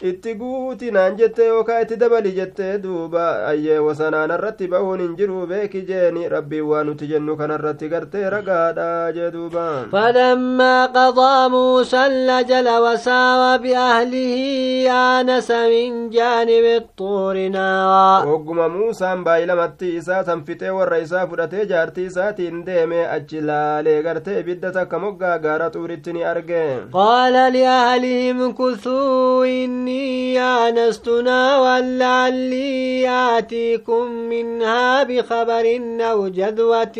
itti 0.09 0.33
guuti 0.39 0.91
naan 0.91 1.15
jette 1.19 1.45
yookaa 1.47 1.79
itti 1.83 1.95
dabali 2.01 2.31
jette 2.37 2.65
duuba 2.83 3.25
ayyee 3.51 3.77
wasanaan 3.85 4.31
irratti 4.35 4.67
bahuun 4.73 4.99
hin 5.03 5.13
jiru. 5.19 5.45
Beeki 5.51 5.81
jeeni 5.89 6.27
rabbiin 6.33 6.65
waan 6.71 6.85
nuti 6.89 7.07
jennu 7.11 7.35
kanarratti 7.41 7.87
gartee 7.93 8.23
ragaadha 8.33 8.87
jee 9.17 9.29
duuba. 9.35 9.63
Falammaa 9.93 10.87
qadaa 10.97 11.49
muusaan 11.53 12.17
lajala 12.27 12.75
wasaawa 12.85 13.51
biahlihii 13.63 14.87
aanasa 14.97 15.61
min 15.73 16.09
jaani 16.17 16.59
xuuri 16.97 17.47
naawaa 17.55 18.25
hogguma 18.27 18.67
muusaan 18.75 19.23
baay'ilamatti 19.29 19.95
isaa 20.01 20.23
sanfixee 20.31 20.69
warra 20.79 20.97
isaa 21.05 21.25
fudhatee 21.27 21.65
jaartii 21.71 22.05
isaatiin 22.11 22.65
deeme 22.65 23.07
achi 23.15 23.41
laalee 23.51 23.97
gartee 24.03 24.39
ibidda 24.43 24.71
takka 24.79 24.99
moggaa 24.99 25.37
gaara 25.47 25.69
xuuritti 25.77 26.13
ni 26.13 26.23
arge. 26.33 26.63
Qaala 26.99 27.49
liahlihim 27.57 28.53
kusuu 28.59 29.43
inni 29.45 29.92
إني 29.93 30.39
آنستنا 30.39 31.39
ولعلي 31.63 33.09
آتيكم 33.37 34.05
منها 34.31 35.03
بخبر 35.03 35.65
أو 36.11 36.27
جذوة 36.27 36.97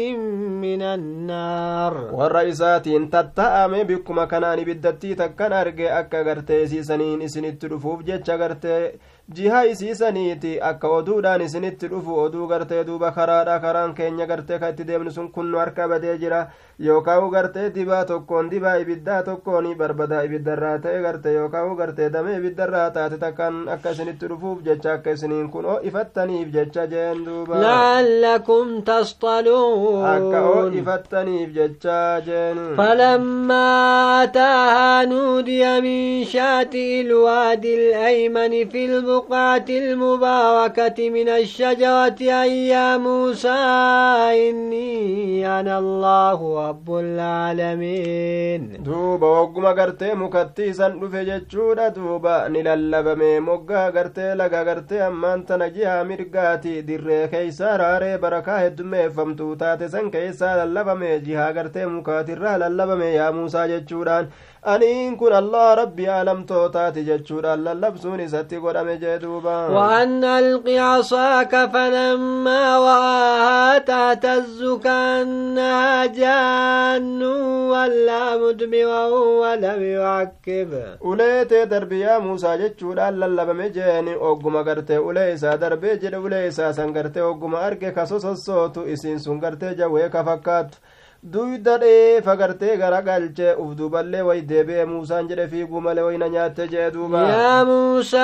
من 0.63 0.81
النار. 0.81 1.93
والرئيسات 2.13 2.87
انتتا 2.87 3.65
أمي 3.65 3.83
بكما 3.83 4.25
كناني 4.25 4.63
بدتي 4.65 5.15
تكن 5.15 5.53
أرقي 5.53 5.99
أكا 5.99 6.21
غرتي 6.21 6.67
سيسنين 6.67 7.27
سنت 7.27 7.65
رفوف 7.65 7.99
جتشا 8.03 8.35
غرتي 8.35 8.91
جيها 9.33 9.73
سيسنيتي 9.73 10.59
أكا 10.59 10.87
ودودان 10.87 11.47
سنت 11.47 11.85
رفو 11.85 12.23
ودو 12.23 12.45
غرتي 12.45 12.83
دوبا 12.83 13.11
خرادا 13.11 13.59
خران 13.59 13.93
كينيا 13.93 14.25
غرتي 14.25 14.59
خيت 14.59 14.81
ديمن 14.81 15.09
سن 15.09 15.27
كنو 15.27 15.59
أركا 15.61 15.87
بديجرا 15.87 16.47
يوكا 16.79 17.15
وغرتي 17.17 17.69
ديبا 17.69 18.03
تكون 18.03 18.49
ديبا 18.49 18.81
إبدا 18.81 19.21
تكوني 19.21 19.73
بربدا 19.75 20.23
إبدا 20.23 20.53
غرتي 21.05 21.33
يوكا 21.33 21.61
وغرتي 21.61 22.09
دمي 22.09 22.37
إبدا 22.37 22.65
taate 22.95 23.17
takkan 23.23 23.55
akka 23.75 23.91
isinitti 23.95 24.27
dhufuuf 24.31 24.63
jecha 24.67 24.93
akka 24.97 25.11
isiniin 25.17 25.47
kun 25.53 25.65
o 25.65 25.75
ifattaniif 25.89 26.47
jecha 26.55 26.87
jeen 26.93 27.25
duuba 27.25 27.55
لعلكم 27.61 28.83
akka 30.15 30.39
o 30.55 30.69
ifattaniif 30.81 31.49
jecha 31.57 32.21
jeen 32.25 32.57
فلما 32.77 34.23
أتاها 34.23 35.05
نودي 35.05 35.81
من 35.81 36.23
شاطئ 36.25 37.01
الوادي 37.01 37.75
الأيمن 37.75 38.69
في 38.69 38.85
البقعة 38.85 39.65
المباركة 39.69 41.09
من 41.09 41.29
الشجرة 41.29 42.19
أن 42.21 42.51
يا 42.73 42.97
موسى 42.97 43.49
إني 44.49 45.47
أنا 45.59 45.79
الله 45.79 46.69
رب 46.69 46.89
العالمين 46.95 48.83
duuba 48.85 49.27
wagguma 49.27 49.73
gartee 49.73 50.13
mukatti 50.13 50.63
isan 50.71 50.99
dhufe 50.99 51.25
jechuudha 51.25 51.89
duuba 51.89 52.49
ni 52.49 52.62
lallabame 52.67 53.39
moggaa 53.47 53.91
gartee 53.95 54.35
laga 54.41 54.63
gartee 54.69 55.01
ammaan 55.07 55.43
tana 55.49 55.67
jihaa 55.75 56.03
mirgaati 56.11 56.73
dirree 56.87 57.27
keeysaa 57.33 57.77
raaree 57.83 58.17
barakaa 58.23 58.59
heddummeeffamtu 58.63 59.49
taate 59.61 59.89
san 59.95 60.11
keeysaa 60.15 60.55
lallabame 60.61 61.11
jihaa 61.27 61.51
gartee 61.59 61.85
mukaatirraa 61.97 62.57
lallabame 62.63 63.13
yaa 63.15 63.31
muusaa 63.37 63.67
jechuudhaan 63.73 64.27
aniin 64.73 65.17
kun 65.21 65.33
allah 65.41 65.67
rabbii 65.81 66.07
aalamtootaati 66.17 67.03
jechuudhaan 67.09 67.63
lallabsuun 67.67 68.19
isatti 68.27 68.59
godhame 68.65 68.97
jee 69.05 69.17
duuba 69.23 69.55
وأن 69.77 70.23
ألق 70.23 70.67
عصاك 70.69 71.53
فلما 71.73 72.77
وآها 72.77 73.77
تهتز 73.77 74.63
كأنها 74.83 76.05
جان 76.05 77.23
ولا 77.73 78.37
مدبرا 78.37 79.05
ولم 79.41 79.81
يعقب 79.83 80.71
uleetee 81.01 81.65
darbiyaa 81.71 82.19
muusaa 82.19 82.52
jechuudhaan 82.57 83.19
lallabame 83.19 83.69
jeeni 83.75 84.15
ogguma 84.29 84.63
gartee 84.63 84.97
ulee 84.97 85.33
isaa 85.33 85.57
darbee 85.57 85.97
jedhe 86.03 86.17
ulee 86.17 86.47
isaa 86.47 86.73
san 86.73 86.93
gartee 86.93 87.21
ogguma 87.23 87.59
arge 87.67 87.91
ka 87.91 88.05
sosossootu 88.05 88.87
isiin 88.95 89.19
sun 89.19 89.39
gartee 89.39 89.75
jawwee 89.75 90.09
ka 90.09 90.23
fakkaattu 90.23 90.77
duyda 91.23 91.77
dheefa 91.79 92.35
gartee 92.35 92.75
gara 92.77 93.01
galchee 93.01 93.53
uf 93.55 93.75
duuballee 93.77 94.21
way 94.27 94.41
deebi'e 94.41 94.85
muusaan 94.85 95.27
jedhe 95.29 95.45
fiiguu 95.51 95.81
malee 95.85 96.03
wayna 96.07 96.27
nyaatte 96.29 96.67
jee 96.67 96.91
duuba 96.91 97.21
يا 97.29 97.63
موسى 97.63 98.17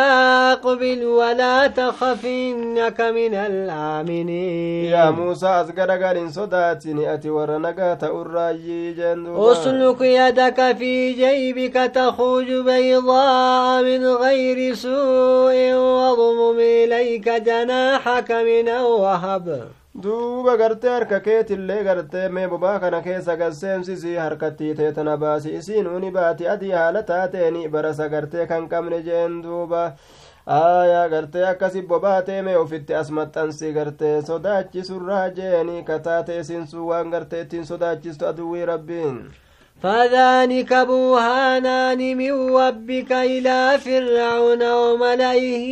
أقبل 0.54 1.06
ولا 1.06 1.68
تخف 1.68 2.26
إنك 2.26 3.02
من 3.02 3.34
الآمنين 3.36 4.92
yaa 4.92 5.12
muusaa 5.12 5.60
as 5.64 5.72
garagal 5.74 6.18
hin 6.18 6.32
sodaatini 6.32 7.08
ati 7.08 7.30
warra 7.30 7.60
nagaa 7.60 7.96
ta'urraayyii 7.96 8.94
jeen 8.94 9.24
duuba 9.26 9.52
اسلك 9.52 10.02
يدك 10.02 10.76
في 10.78 11.14
جيبك 11.14 11.74
تخرج 11.96 12.52
بيضاء 12.66 13.84
من 13.84 14.06
غير 14.08 14.74
سوء 14.76 15.74
واضمم 15.74 16.60
إليك 16.60 17.30
جناحك 17.30 18.32
من 18.32 18.68
الوهب 18.70 19.64
duuba 20.04 20.56
gartee 20.58 20.90
harka 20.94 21.20
keetillee 21.26 21.84
gartee 21.84 22.30
mee 22.30 22.48
kana 22.80 23.02
keessa 23.08 23.36
gasseemsisii 23.42 24.16
harkattii 24.16 24.74
teetana 24.80 25.18
baasi 25.18 25.56
isiin 25.60 25.88
uni 25.88 26.12
baati 26.18 26.48
adii 26.54 26.72
haala 26.72 27.04
taateeni 27.10 27.68
barasa 27.70 28.08
gartee 28.14 28.46
kan 28.52 28.70
qabne 28.70 29.02
jeen 29.08 29.42
duuba 29.44 29.82
aayaa 30.60 31.08
gartee 31.16 31.44
akkasi 31.50 31.82
bobaatee 31.92 32.42
mee 32.42 32.56
ofitti 32.58 32.96
as 33.02 33.12
maxxansi 33.20 33.74
gartee 33.74 34.16
sodaachisurraa 34.32 35.28
jeeni 35.42 35.84
isiin 36.40 36.68
sun 36.68 36.88
waan 36.92 37.12
gartee 37.18 37.46
sodaachistu 37.74 38.26
aduwwii 38.32 38.66
rabbiin 38.74 39.20
فذلك 39.85 40.73
برهانان 40.75 42.17
من 42.17 42.57
ربك 42.57 43.13
إلى 43.13 43.79
فرعون 43.79 44.63
وملئه 44.73 45.67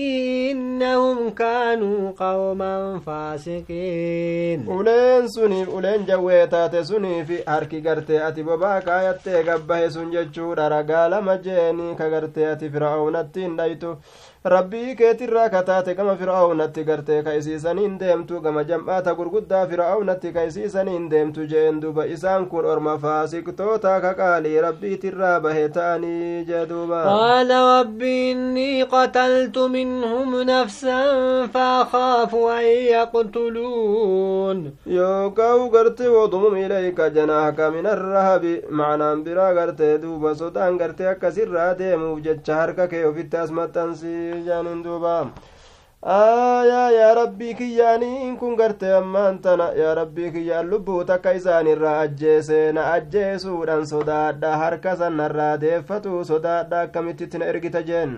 إنهم 0.53 1.31
كانوا 1.31 2.13
قوما 2.19 3.01
فاسقين 3.07 4.67
uleen 4.69 5.29
suniif 5.29 5.69
uleen 5.69 6.05
jawwee 6.07 6.47
taate 6.47 6.85
suniif 6.85 7.31
harki 7.47 7.81
gartee 7.81 8.21
ati 8.29 8.45
bobaa 8.45 8.81
kaayattee 8.81 9.43
gabbahe 9.49 9.91
sun 9.91 10.13
jechuudha 10.13 10.69
ragaa 10.69 11.09
lama 11.09 11.37
jeeni 11.47 11.97
ka 11.97 12.11
gartee 12.11 12.51
ati 12.53 12.71
fir'aawnatti 12.75 13.47
hin 13.47 13.57
dhaytu 13.57 13.97
rabbii 14.46 14.96
keetirraa 14.96 15.50
kataate 15.50 15.94
gama 15.96 16.14
fir'aawnatti 16.20 16.84
gartee 16.90 17.18
kaysiisanii 17.24 17.84
hin 17.86 17.96
deemtu 18.00 18.40
gama 18.42 18.62
jam'aata 18.70 19.14
gurguddaa 19.18 19.64
fir'aawnatti 19.72 20.32
kaysiisanii 20.38 20.94
hin 20.98 21.08
deemtu 21.14 21.48
jeen 21.54 21.82
duba 21.82 22.06
isaan 22.16 22.46
kun 22.52 22.66
orma 22.74 22.94
faasiktoota 23.06 23.96
kaqaalii 24.06 24.62
rabbiitirraa 24.66 25.40
bahe 25.48 25.66
ta'anii 25.78 26.46
jee 26.52 26.62
duba 26.70 27.02
qaala 27.08 27.58
rabbi 27.72 28.14
innii 28.30 28.86
qataltu 28.94 29.66
minhum 29.76 30.38
nafsan 30.52 31.50
faakaafu 31.58 32.46
an 32.54 32.64
yaqtuluun. 32.94 34.64
Yookaa'u 35.00 35.70
gartee 35.76 36.08
wodumum 36.16 36.56
ilayka 36.64 37.10
janaahka 37.20 37.72
minarrahabi 37.76 38.54
macnaan 38.70 39.24
biraa 39.28 39.52
gartee 39.54 39.98
duuba. 40.02 40.36
Sodaan 40.36 40.78
gartee 40.78 41.08
akkasirraa 41.12 41.74
deemuuf 41.80 42.24
jecha 42.30 42.56
harka 42.62 42.88
kee 42.88 43.04
ofitti 43.12 43.38
asmaxxansii 43.44 44.27
jaaniin 44.48 44.84
duuba 44.84 45.16
aayaa 46.16 46.90
yaa 46.92 47.14
rabbii 47.20 47.54
kiyyaaniin 47.60 48.38
kun 48.38 48.56
gartee 48.56 48.94
ammaan 48.98 49.40
tana 49.46 49.68
yaa 49.82 49.94
rabbii 50.00 50.32
kiyyaan 50.32 50.70
lubbuu 50.70 51.04
takka 51.04 51.32
isaanirraa 51.40 52.00
ajjeese 52.00 52.72
na 52.78 52.92
ajjeesuudhaan 52.98 53.86
sodaadha 53.94 54.52
harka 54.64 54.96
sanarraa 54.96 55.58
deeffatu 55.64 56.26
sodaadha 56.32 56.82
akkamittitti 56.82 57.38
na 57.38 57.46
ergita 57.54 57.82
jeen 57.90 58.14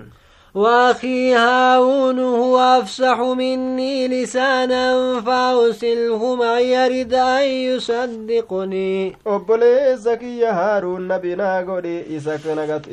وأخي 0.55 1.33
هارون 1.35 2.19
هو 2.19 2.57
أفصح 2.59 3.19
مني 3.19 4.07
لسانا 4.07 5.21
فأرسله 5.21 6.35
معي 6.35 6.71
يرد 6.73 7.13
أن 7.13 7.43
يصدقني 7.47 9.15
obboleessa 9.25 10.17
kiyya 10.17 10.53
haaruun 10.53 11.01
nabinaa 11.07 11.63
godhi 11.63 12.05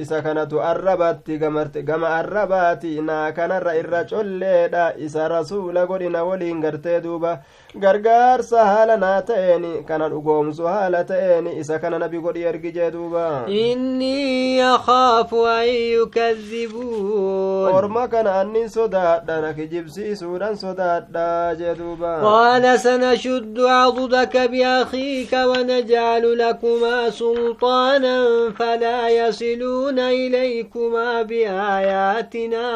isa 0.02 0.22
kanatu 0.22 0.60
arrabatti 0.62 1.38
gama 1.38 2.08
arrabaati 2.08 3.00
naa 3.00 3.32
kanarra 3.32 3.74
irra 3.76 4.04
colleedha 4.04 4.94
isa 4.98 5.28
rasuula 5.28 5.86
godhi 5.86 6.08
na 6.08 6.24
waliin 6.24 6.60
gartee 6.60 7.00
duuba 7.00 7.38
gargaarsa 7.80 8.64
haala 8.64 8.96
naa 8.96 9.20
ta'een 9.22 9.84
kana 9.88 10.08
dhugoomsu 10.08 10.64
haala 10.66 11.04
ta'een 11.04 11.46
isa 11.60 11.78
kana 11.78 11.98
nabi 11.98 12.18
godhi 12.20 12.42
ergi 12.50 12.72
jee 12.76 12.90
duuba 12.90 13.44
إني 13.48 14.64
أخاف 14.74 15.34
أن 15.34 15.68
يكذبون 15.68 17.72
orma 17.72 18.08
kana 18.08 18.40
annin 18.40 18.68
sodaadha 18.68 19.40
na 19.40 19.52
kijibsiisuudhan 19.52 20.56
sodaadha 20.56 21.54
jee 21.58 21.74
duuba 21.74 22.22
قال 22.22 22.80
سنشد 22.80 23.60
عضدك 23.60 24.36
بأخيك 24.36 25.32
ونجعل 25.32 26.38
لكما 26.38 27.10
سلطانا 27.10 28.16
فلا 28.58 29.08
يصلون 29.08 29.98
إليكما 29.98 31.22
بآياتنا 31.22 32.66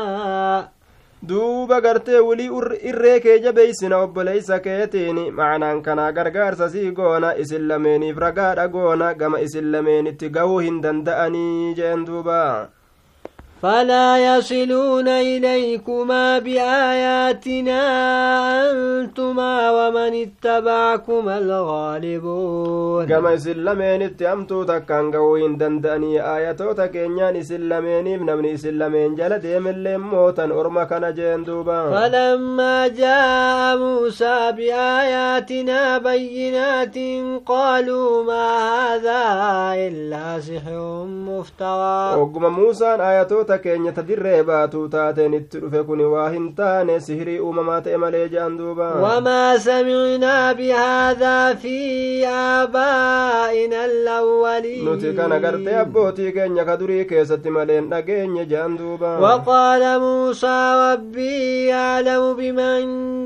duuba 1.29 1.81
gartee 1.81 2.21
wulii 2.27 2.49
irree 2.91 3.21
kee 3.21 3.39
jabeeysina 3.45 3.97
obboleeysa 4.05 4.59
keetiin 4.67 5.19
macnaan 5.39 5.83
kanaa 5.83 6.13
gargaarsa 6.13 6.69
sii 6.71 6.91
goona 6.99 7.35
isin 7.43 7.69
lameeniif 7.69 8.17
ragaadha 8.25 8.69
goona 8.69 9.15
gama 9.15 9.41
isin 9.47 9.71
lameenitti 9.73 10.31
gahuu 10.37 10.59
hin 10.67 10.81
danda'anii 10.83 11.75
jeen 11.81 12.07
duuba 12.07 12.39
فلا 13.63 14.37
يصلون 14.37 15.09
إليكما 15.09 16.39
بآياتنا 16.39 17.81
أنتما 18.71 19.71
ومن 19.71 20.13
اتبعكم 20.27 21.29
الغالبون. 21.29 23.07
كما 23.07 23.37
سلمين 23.37 24.03
اتعمتو 24.03 24.63
تكان 24.63 25.13
قوين 25.13 25.57
دندأني 25.59 26.37
آياتو 26.37 26.73
تكين 26.73 27.19
يعني 27.19 27.43
سلمين 27.43 28.15
ابن 28.15 28.37
من 28.37 28.57
سلمين 28.57 29.15
جلد 29.15 29.45
يمن 29.45 29.83
لموتا 29.83 30.45
أرمك 30.45 30.93
نجين 30.93 31.45
دوبا. 31.45 31.91
فلما 31.91 32.89
جاء 32.89 33.77
موسى 33.79 34.53
بآياتنا 34.57 35.99
بينات 35.99 36.97
قالوا 37.47 38.25
ما 38.25 38.47
هذا 38.73 39.23
إلا 39.87 40.41
سحر 40.41 41.05
مفترى. 41.05 42.17
وقم 42.21 42.47
موسى 42.47 42.87
آياتو 42.87 43.50
aayatoota 43.51 43.59
keenya 43.63 43.93
ta 43.93 44.03
dirree 44.03 44.43
baatuu 44.43 44.89
taateen 44.89 45.35
itti 45.35 45.59
dhufe 45.63 45.83
kun 45.87 46.01
waa 46.13 46.29
hin 46.31 46.47
taane 46.55 47.01
sihirii 47.07 47.39
uumamaa 47.47 47.81
ta'e 47.85 47.97
malee 47.97 48.29
je'an 48.29 48.57
duuba 48.59 48.89
وما 49.01 49.59
سمعنا 49.59 50.53
بهذا 50.53 51.55
في 51.55 52.27
آبائنا 52.27 53.85
الأولين 53.85 54.85
nuti 54.85 55.13
kana 55.17 55.39
gartee 55.41 55.77
abbootii 55.83 56.33
keenya 56.33 56.65
ka 56.65 56.77
durii 56.77 57.05
keessatti 57.05 57.51
maleen 57.51 57.91
dhageenye 57.91 58.47
je'an 58.47 58.77
duuba 58.79 59.19
وقال 59.21 59.83
موسى 60.01 60.59
ربي 60.93 61.73
أعلم 61.73 62.35
بمن 62.37 62.81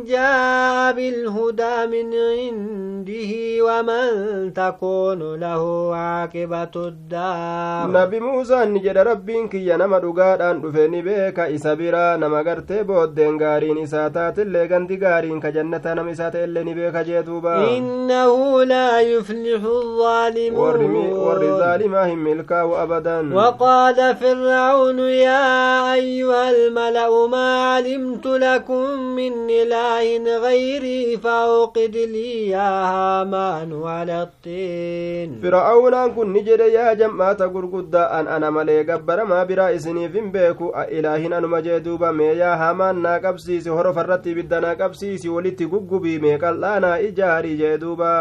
جاء 0.04 0.92
بالهدى 0.92 1.76
من 1.92 2.06
عنده 2.14 3.32
ومن 3.66 4.08
تكون 4.54 5.20
له 5.40 5.62
عاقبة 5.96 6.74
الدار 6.76 7.88
nabi 7.94 8.20
muusaan 8.20 8.72
ni 8.72 8.80
jedha 8.80 9.04
rabbiin 9.04 9.48
kiyya 9.48 9.76
nama 9.78 10.00
dhugaadhaan 10.14 10.60
dhufe 10.62 10.88
ni 10.88 11.02
beeka 11.02 11.48
isa 11.50 11.74
biraa 11.76 12.16
nama 12.22 12.42
gartee 12.46 12.82
booddeen 12.88 13.38
gaariin 13.38 13.78
isaa 13.84 14.10
taatillee 14.16 14.66
gandi 14.72 14.96
gaariin 15.02 15.40
ka 15.42 15.50
jannata 15.56 15.94
nama 15.98 16.10
isaa 16.14 16.30
ta'ellee 16.34 16.64
ni 16.64 16.74
beeka 16.78 17.02
jee 17.08 17.22
duuba 17.26 17.54
إنه 17.74 18.64
لا 18.64 19.00
يفلح 19.00 19.62
warri 19.98 21.50
zaalimaa 21.58 22.04
hin 22.06 22.18
milkaa'u 22.18 22.76
abadan 22.84 23.32
وقال 23.34 24.16
فرعون 24.16 24.98
يا 24.98 25.94
أيها 25.94 26.50
الملأ 26.50 27.26
ما 27.26 27.48
علمت 27.74 28.26
لكم 28.26 28.84
من 29.18 29.50
إله 29.50 30.38
غيري 30.38 31.16
فأوقد 31.16 31.94
لي 31.96 32.48
يا 32.48 32.70
هامان 32.94 33.82
على 33.84 34.22
الطين 34.22 35.40
fir'aawnaan 35.42 36.14
kun 36.14 36.30
ni 36.32 36.42
jedhe 36.46 36.68
yaa 36.72 36.94
jam'aata 36.94 37.48
gurguddaa 37.48 38.10
an 38.18 38.28
ana 38.28 38.50
malee 38.50 38.84
gabbaramaa 38.84 39.44
biraa 39.50 39.70
isinii 39.78 40.03
saniif 40.04 40.16
hin 40.20 40.30
beeku 40.32 40.72
ilaahin 40.98 41.32
anuma 41.32 41.60
jee 41.62 41.80
duuba 41.84 42.12
meeyaa 42.12 42.56
hamaan 42.62 43.00
naa 43.04 43.18
qabsiisi 43.24 43.68
horofarratti 43.76 44.30
ibidda 44.34 44.60
naa 44.60 44.74
qabsiisi 44.82 45.28
walitti 45.36 45.66
guggubii 45.66 46.18
meeqal'aanaa 46.26 46.98
ijaarii 47.08 47.56
jee 47.62 47.78
duuba 47.80 48.12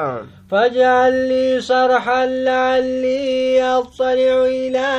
فاجعل 0.54 1.14
لي 1.30 1.62
صرحا 1.62 2.26
لعلي 2.26 3.64
أطلع 3.64 4.46
إلى 4.46 4.90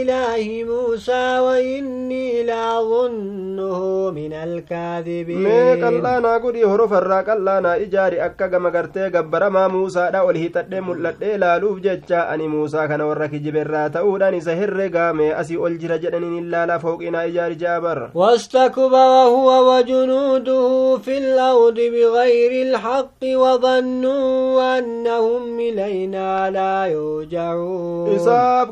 إله 0.00 0.64
موسى 0.64 1.38
وإني 1.44 2.42
لأظنه 2.42 4.10
من 4.10 4.32
الكاذبين 4.32 5.44
mee 5.44 5.76
qallaanaa 5.82 6.38
godhi 6.40 6.62
horofarraa 6.62 7.22
qallaanaa 7.28 7.76
ijaari 7.84 8.20
akka 8.20 8.48
gama 8.48 8.70
gartee 8.70 9.10
gabbaramaa 9.10 9.68
muusaadha 9.68 10.22
ol 10.24 10.38
hiixadhee 10.42 10.80
mul'adhee 10.80 11.36
laaluuf 11.44 11.82
jecha 11.84 12.24
ani 12.32 12.48
muusaa 12.48 12.88
kana 12.88 13.04
warra 13.10 13.28
kijiberraa 13.28 13.90
ta'uudhaan 13.98 14.34
isa 14.40 14.56
herregaame 14.60 15.28
asii 15.42 15.56
ol 15.68 15.76
jira 15.82 15.98
jedhaniin 16.24 16.46
ilaala 16.48 16.78
fooqinaa 16.78 17.24
ijaari 17.30 17.56
jaabar 17.56 17.98
واستكبر 18.14 19.10
هو 19.34 19.48
وجنوده 19.70 20.98
في 21.04 21.18
الأرض 21.18 21.74
بغير 21.74 22.52
الحق 22.66 23.20
وظنوا 23.24 24.78
أن 24.78 24.84
إنهم 25.04 25.60
إلينا 25.60 26.50
لا 26.50 26.86
يرجعون 26.86 28.04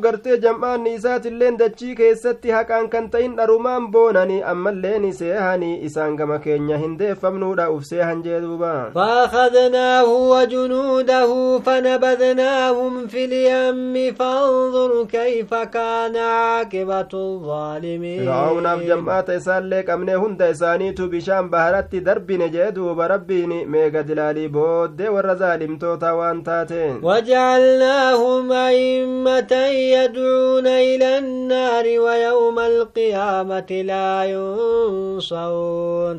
gartee 0.03 0.37
jam'aanni 0.41 0.95
isaatiilleen 0.95 1.59
dachii 1.59 1.95
keessatti 1.95 2.51
haqaan 2.57 2.89
kan 2.93 3.11
ta'in 3.11 3.37
dharumaan 3.37 3.91
boonanii 3.93 4.43
ammalleen 4.53 5.13
seehanii 5.19 5.81
isaan 5.89 6.17
gama 6.17 6.39
keenya 6.39 6.79
hin 6.85 6.99
deeffamnuudha 6.99 7.69
uf 7.75 7.85
seehan 7.91 8.23
jee 8.27 8.41
duuba 8.45 8.73
فأخذناه 8.95 10.09
وجنوده 10.35 11.59
فنبذناهم 11.59 13.07
في 13.07 13.25
اليم 13.25 14.15
فانظر 14.15 15.05
كيف 15.05 15.55
كان 15.55 16.17
عاقبة 16.17 17.13
الظالمين 17.43 18.21
fir'aawunaaf 18.23 18.81
jam'aata 18.91 19.35
isaallee 19.41 19.83
qabnee 19.89 20.15
hunda 20.23 20.47
isaaniitu 20.55 21.09
bishaan 21.15 21.49
baharatti 21.55 22.01
darbine 22.09 22.47
jee 22.55 22.69
duuba 22.77 23.09
rabbiin 23.13 23.53
meega 23.75 24.03
dilaalii 24.09 24.49
booddee 24.57 25.11
warra 25.15 25.35
zaalimtoota 25.43 26.11
waan 26.19 26.43
taateen 26.49 26.93
وجعلناهم 27.03 28.53
أئمة 28.53 29.53
يدعون 29.97 30.67
إلى 30.67 31.19
النار 31.19 31.85
ويوم 32.05 32.59
القيامة 32.59 33.71
لا 33.91 34.25
ينصرون 34.25 36.17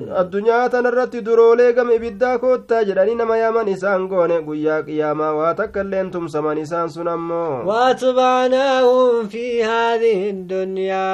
gama 1.74 1.94
ibiddaa 1.94 2.38
koottaa 2.38 2.84
jedhanii 2.84 3.16
nama 3.16 3.38
yaaman 3.38 3.68
isaan 3.68 4.08
goone 4.08 4.38
guyyaa 4.48 4.82
qiyaamaa 4.88 5.34
waa 5.40 5.54
takka 5.60 5.82
illeen 5.82 6.12
tumsaman 6.12 6.58
isaan 6.58 6.90
sun 6.90 7.08
ammoo 7.08 7.64
واتبعناهم 7.66 9.28
في 9.28 9.64
هذه 9.64 10.30
الدنيا 10.30 11.13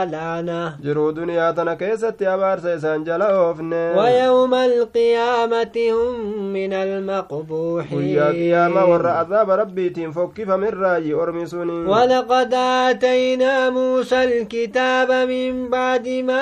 jiruu 0.84 1.12
duniyaa 1.16 1.54
tana 1.54 1.76
keessatti 1.76 2.26
abaarsa 2.28 2.74
isaan 2.76 3.04
jala 3.06 3.28
oofne 3.42 3.96
ويوم 3.98 4.54
القيامة 4.54 5.76
هم 5.92 6.54
من 6.54 6.74
المقبوحين 6.74 7.98
guyyaa 8.00 8.32
qiyaamaa 8.34 8.86
warra 8.92 9.20
azaaba 9.20 9.56
rabbiitiin 9.56 10.12
fokkifamirraayi 10.14 11.14
ormi 11.14 11.48
suni 11.48 11.88
ولقد 11.90 12.54
آتينا 12.90 13.70
موسى 13.70 14.24
الكتاب 14.24 15.12
من 15.12 15.70
بعد 15.70 16.08
ما 16.08 16.42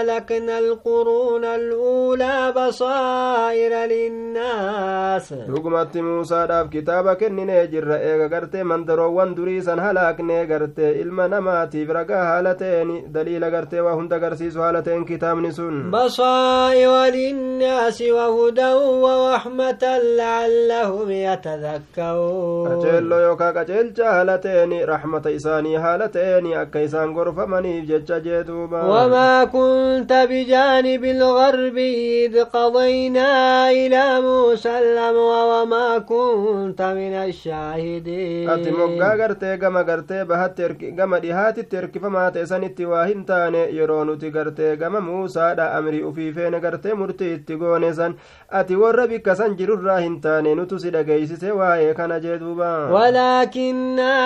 أهلكنا 0.00 0.58
القرون 0.58 1.44
الأولى 1.44 2.52
بصائر 2.56 3.72
للناس 3.92 5.32
dhugumatti 5.48 6.02
muusaadhaaf 6.02 6.68
kitaaba 6.70 7.14
kenninee 7.16 7.66
jirra 7.72 7.96
eega 8.10 8.28
gartee 8.28 8.62
mandaroowwan 8.64 9.34
durii 9.36 9.62
san 9.62 9.78
halaaknee 9.80 10.46
gartee 10.46 10.92
ilma 11.02 11.28
namaatiif 11.28 11.88
ragaa 11.98 12.24
haala 12.30 12.54
ta'een 12.66 12.90
daliila 13.14 13.50
gartee 13.54 13.80
waa 13.86 13.94
hunda 13.98 14.16
agarsiisu 14.20 14.60
haala 14.66 14.82
ta'een 14.82 15.04
kitaabni 15.12 15.52
sun 15.58 15.76
بصائر 15.90 16.92
للناس 17.14 18.02
وهدى 18.02 18.72
ورحمة 19.04 19.82
لعلهم 20.18 21.10
يتذكرون 21.10 22.68
qaceelloo 22.68 23.20
yookaa 23.26 23.52
qaceelcha 23.58 24.04
haala 24.14 24.38
ta'een 24.38 24.72
rahmata 24.92 25.30
isaanii 25.38 25.76
haala 25.84 26.08
ta'een 26.08 26.46
akka 26.62 26.80
isaan 26.86 27.12
gorfamaniif 27.16 27.84
jecha 27.90 28.20
jee 28.26 28.42
duuba 28.48 28.82
وما 28.86 29.44
كنت 29.44 30.12
بجانب 30.30 31.04
الغرب 31.04 31.76
إذ 31.78 32.44
قضينا 32.44 33.30
إلى 33.70 34.20
موسى 34.20 34.78
الأمر 34.78 35.30
وما 35.52 35.98
كنت 35.98 36.82
من 36.82 37.14
الشاهدين 37.14 38.48
ati 38.50 38.70
moggaa 38.70 39.16
gartee 39.16 39.56
gama 39.58 39.82
gartee 39.84 40.24
bahatti 40.24 40.92
gama 40.98 41.18
dhihaatitti 41.20 41.76
erkifamaa 41.76 42.30
ta'e 42.30 42.46
sanitti 42.56 42.84
waa 42.88 43.04
hin 43.06 43.24
taane 43.28 43.62
yeroo 43.78 44.04
nuti 44.08 44.30
gartee 44.34 44.76
gama 44.82 45.00
muusaadha 45.06 45.64
amrii 45.78 46.02
ufii 46.10 46.32
feene 46.36 46.60
gartee 46.60 46.94
murtii 47.00 47.32
itti 47.38 47.56
goone 47.62 47.92
san 47.98 48.14
ati 48.60 48.76
warra 48.82 49.06
bikka 49.10 49.34
san 49.40 49.56
jirurraa 49.58 49.98
hin 50.04 50.14
taane 50.26 50.54
nutu 50.60 50.78
si 50.84 50.90
dhageeysise 50.94 51.50
waa'ee 51.60 51.94
kana 52.00 52.20
jee 52.26 52.38
duuba 52.44 52.70
ولكننا 52.96 54.16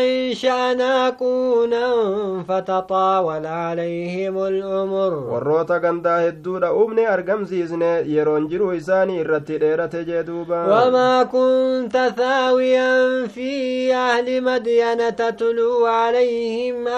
أنشأنا 0.00 1.08
قونا 1.10 1.86
فتطاول 2.48 3.46
عليهم 3.46 4.38
الأمر 4.38 5.12
warroota 5.32 5.78
gandaa 5.80 6.20
hedduudha 6.20 6.72
uumne 6.72 7.06
argamsiisne 7.06 7.90
yeroon 8.14 8.48
jiruu 8.48 8.72
isaanii 8.72 9.20
irratti 9.24 9.58
dheerate 9.58 10.04
jee 10.04 10.22
duuba 10.22 10.64
وما 10.68 11.22
كنت 11.22 11.96
ثاويا 12.16 13.26
في 13.26 13.94
أهل 13.94 14.42
مدين 14.42 15.16
تتلو 15.16 15.86
عليهم 15.86 16.88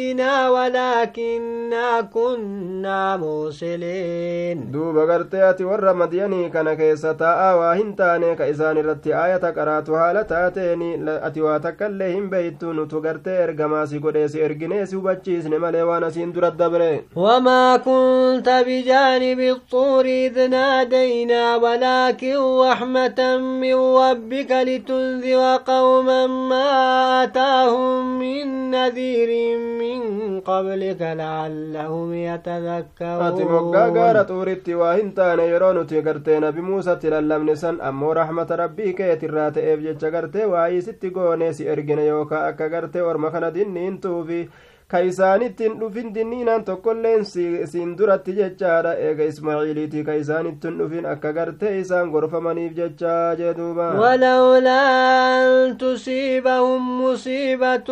آياتنا 0.00 0.50
ولكننا 0.50 2.00
كنا 2.00 3.16
مرسلين. 3.16 4.70
دوبا 4.70 5.04
غرتيات 5.04 5.62
ورا 5.62 6.06
كان 6.52 6.74
كيسا 6.74 7.12
تاا 7.12 7.54
واهن 7.54 7.96
تاني 7.96 8.34
كإسان 8.34 8.76
رتي 8.76 9.14
آية 9.24 9.36
قرات 9.36 9.88
وحالة 9.88 10.22
تاتيني. 10.22 10.96
لأتوا 10.96 11.58
تكالهم 11.58 12.30
بيتو 12.30 12.72
نتو 12.72 12.98
غرتي 12.98 13.44
إرغماسي 13.44 13.98
قديسي 13.98 14.44
إرغنيسي 14.44 14.96
وبچيس 14.96 15.46
نماليوانا 15.46 16.10
سيندو 16.10 16.40
رد 16.40 16.62
وما 17.16 17.76
كنت 17.76 18.64
بجانب 18.66 19.40
الطور 19.40 20.04
إذ 20.04 20.48
نادينا 20.50 21.56
ولكن 21.56 22.36
رحمة 22.36 23.36
من 23.36 23.74
ربك 23.74 24.50
لتنذر 24.50 25.56
قوما 25.66 26.26
ما 26.26 26.66
آتاهم 27.24 28.18
من 28.18 28.70
نذير 28.70 29.30
قبلك 30.46 31.00
لعلهم 31.02 32.10
ati 33.26 33.44
moggaa 33.44 33.90
gaara 33.96 34.20
يتذكرون 34.20 34.26
xuuritti 34.30 34.74
waa 34.80 34.94
hin 34.98 35.12
taane 35.18 35.44
yeroo 35.52 35.72
nuti 35.78 36.02
gartee 36.02 36.40
nabi 36.40 36.60
muusatti 36.68 37.10
lallabne 37.14 37.56
san 37.56 37.80
ammoo 37.88 38.14
rahmata 38.20 38.56
rabbii 38.62 38.92
keetirraa 39.00 39.50
ta'eef 39.58 39.80
jecha 39.86 40.10
gartee 40.16 40.46
waa'ii 40.52 40.82
sitti 40.88 41.10
goone 41.10 41.52
si 41.52 41.68
ergine 41.74 42.06
yookaa 42.06 42.46
akka 42.50 42.68
gartee 42.74 43.02
orma 43.10 43.30
kana 43.30 43.50
dinniintuufi 43.56 44.40
si- 47.30 47.66
siin 47.70 47.96
duratti 47.98 48.32
jechaadha 48.38 48.92
eega 49.06 49.24
ismaaciiliiti 49.30 50.04
ka 50.06 50.14
isaanittin 50.22 50.78
dhufin 50.78 51.06
akka 51.12 51.32
gartee 51.38 51.72
isaan 51.80 52.10
gorfamaniif 52.14 52.72
jechaa 52.78 53.34
jee 53.40 53.54
duuba 53.58 53.86
ولولا 54.00 54.80
أن 55.42 55.78
تصيبهم 55.78 57.02
مصيبة 57.04 57.88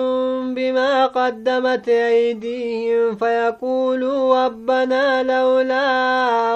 بما 0.56 1.06
قدمت 1.06 1.88
أيديهم 1.88 3.16
فيقولوا 3.16 4.44
ربنا 4.46 5.22
لولا 5.22 5.86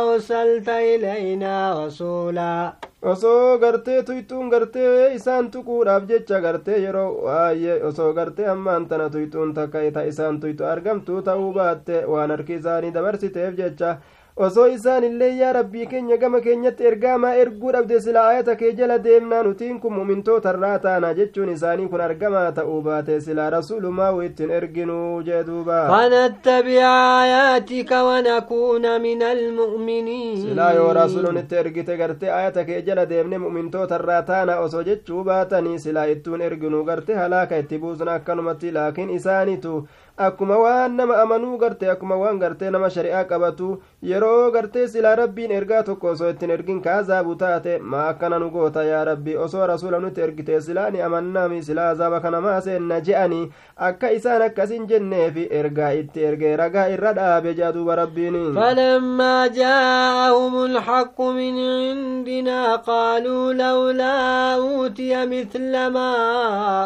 أرسلت 0.02 0.68
إلينا 0.68 1.86
رسولا 1.86 2.72
osoo 3.02 3.58
gartee 3.58 4.02
tuyxuun 4.02 4.48
gartee 4.50 5.14
isaan 5.14 5.50
tuquudhaaf 5.50 6.06
jecha 6.08 6.40
gartee 6.40 6.78
yeroo 6.84 7.10
waay'ee 7.26 7.76
osoo 7.90 8.12
gartee 8.14 8.46
ammaan 8.54 8.86
tana 8.88 9.08
tuyxuun 9.10 9.54
takka 9.54 9.78
ta 9.92 10.02
isaan 10.02 10.40
tuyxu 10.40 10.64
argamtuu 10.64 11.22
ta'uu 11.22 11.52
baatte 11.52 12.04
waan 12.14 12.30
harki 12.30 12.54
isaanii 12.58 12.90
dabarsiteef 12.96 13.54
jecha 13.60 13.96
osoo 14.46 14.66
isaan 14.70 15.04
illee 15.04 15.28
yaa 15.36 15.52
rabbii 15.52 15.86
keenya 15.92 16.16
gama 16.16 16.40
keenyatti 16.40 16.84
ergaamaa 16.90 17.34
erguu 17.42 17.72
dhabde 17.76 18.00
sila 18.00 18.20
ayata 18.28 18.54
kee 18.60 18.72
jala 18.80 18.98
deemnaa 19.06 19.42
nutiin 19.42 19.80
kun 19.80 19.92
mumintoota 19.94 20.50
irraa 20.54 20.78
taana 20.84 21.10
jechuun 21.18 21.48
isaanii 21.54 21.88
kun 21.94 22.00
argamaa 22.06 22.52
ta'uu 22.58 22.76
baate 22.82 23.20
silaa 23.20 23.48
rasuulumaa 23.56 24.12
ittiin 24.28 24.50
erginuu 24.60 25.22
jee 25.30 25.42
duuba 25.48 25.78
فنتبع 25.88 26.86
آياتك 27.22 27.90
ونكون 27.92 29.00
من 29.02 29.22
المؤمنين 29.22 30.36
silaa 30.48 30.72
yoo 30.72 30.92
rasuulun 30.92 31.36
itti 31.42 31.56
ergite 31.56 31.96
gartee 31.96 32.30
ayata 32.32 32.64
kee 32.64 32.82
jala 32.82 33.06
deemne 33.10 33.38
mu'mintoota 33.38 33.98
irraa 34.00 34.22
taana 34.22 34.58
osoo 34.66 34.82
jechuu 34.82 35.24
baatanii 35.24 35.78
silaa 35.78 36.04
ittuun 36.14 36.40
erginuu 36.40 36.84
gartee 36.84 37.14
halaaka 37.16 37.56
itti 37.58 37.78
buusna 37.78 38.14
akkanumatti 38.14 38.72
laakiin 38.72 39.10
isaanitu 39.10 39.88
akkuma 40.26 40.56
waan 40.64 40.96
nama 40.96 41.16
amanuu 41.22 41.58
garte 41.62 41.86
akkuma 41.90 42.16
waan 42.22 42.38
gartee 42.42 42.70
nama 42.74 42.90
shari'aa 42.90 43.24
qabatu 43.30 43.68
yeroo 44.10 44.50
gartee 44.56 44.86
silaa 44.94 45.14
rabbiin 45.20 45.50
ergaa 45.58 45.82
tokko 45.88 46.08
osoo 46.12 46.30
ittiin 46.34 46.50
ergin 46.56 46.80
kaazaabu 46.86 47.34
taate 47.42 47.78
maa 47.92 48.08
akkana 48.12 48.38
nu 48.42 48.50
goota 48.56 48.84
yaa 48.84 49.04
rabbi 49.10 49.36
osoo 49.44 49.66
rasuula 49.72 49.98
nutti 50.04 50.20
ergite 50.26 50.60
silaa 50.60 50.90
ni 50.90 51.02
amannaami 51.08 51.62
silaa 51.68 51.88
azaaba 51.94 52.20
kanamaa 52.24 52.60
seenna 52.66 53.00
je'anii 53.08 53.44
akka 53.90 54.10
isaan 54.18 54.42
akkasin 54.48 54.86
jenneefi 54.92 55.46
ergaa 55.60 55.92
itti 56.00 56.24
ergee 56.30 56.56
ragaa 56.62 56.88
irra 56.96 57.12
dhaabe 57.20 57.54
jaa 57.60 57.72
duuba 57.78 57.96
rabbiin 58.02 58.36
فلما 58.58 59.46
جاءهم 59.46 60.64
الحق 60.64 61.20
من 61.20 61.54
عندنا 61.58 62.76
قالوا 62.76 63.52
لولا 63.52 64.54
أوتي 64.54 65.26
مثل 65.26 65.72
ما 65.86 66.12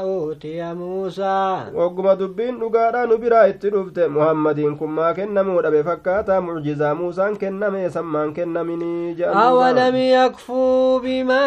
أوتي 0.00 0.74
موسى 0.74 1.56
وقم 1.74 2.12
دبين 2.12 2.58
dhugaadhaa 2.60 3.06
nu 3.06 3.18
biraa 3.24 3.46
itti 3.52 3.70
dhufte 3.74 4.08
muhammadiin 4.16 4.76
kun 4.82 4.90
maa 4.98 5.12
kennamuu 5.18 5.62
dhabe 5.66 5.82
fakkaataa 5.88 6.40
mucjizaa 6.48 6.94
muusaan 7.00 7.36
kenname 7.44 7.90
sammaan 7.98 8.34
kennaminii 8.40 9.16
أولم 9.22 9.96
يكفوا 9.96 10.98
بما 10.98 11.44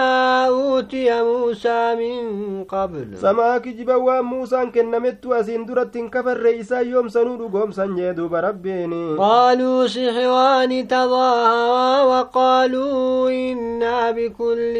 أوتي 0.47 1.23
موسى 1.23 1.95
من 1.95 2.63
قبل 2.63 3.17
samaa 3.21 3.59
kijiba 3.59 3.97
waan 3.97 4.25
muusaan 4.25 4.71
kennamettu 4.71 5.33
asiin 5.33 5.67
durattiin 5.67 6.09
kafarre 6.09 6.51
isaa 6.51 6.81
yoomsanuu 6.81 7.37
dhugoomsan 7.37 7.95
jee 7.97 8.13
rabbiini 8.47 9.17
قالوا 9.17 9.87
سحران 9.87 10.87
تظاهرا 10.87 12.03
وقالوا 12.03 13.29
إنا 13.29 14.11
بكل 14.11 14.75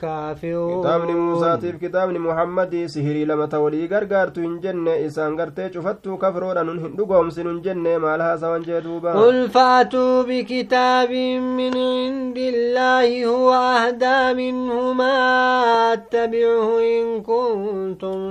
كافرون 0.00 0.82
kitaabni 0.82 1.14
muusaatiif 1.14 1.78
kitaabni 1.80 2.18
muhammadii 2.18 2.88
sihirii 2.88 3.26
lamata 3.26 3.60
walii 3.60 3.88
gargaartu 3.88 4.40
hin 4.40 4.58
jenne 4.64 4.94
isaan 5.06 5.36
gartee 5.36 5.68
cufattuu 5.70 6.17
hin 6.18 7.60
jenne 7.66 7.92
maal 8.04 8.20
haasawan 8.28 8.62
jee 8.68 8.80
duuba 8.86 9.14
قل 9.14 9.48
فأتوا 9.50 10.22
بكتاب 10.22 11.10
من 11.58 11.74
عند 11.76 12.38
الله 12.38 13.26
هو 13.26 13.50
أهدى 13.54 14.34
منه 14.34 14.92
ما 14.92 15.16
أتبعه 15.92 16.68
إن 16.78 17.22
كنتم 17.22 17.77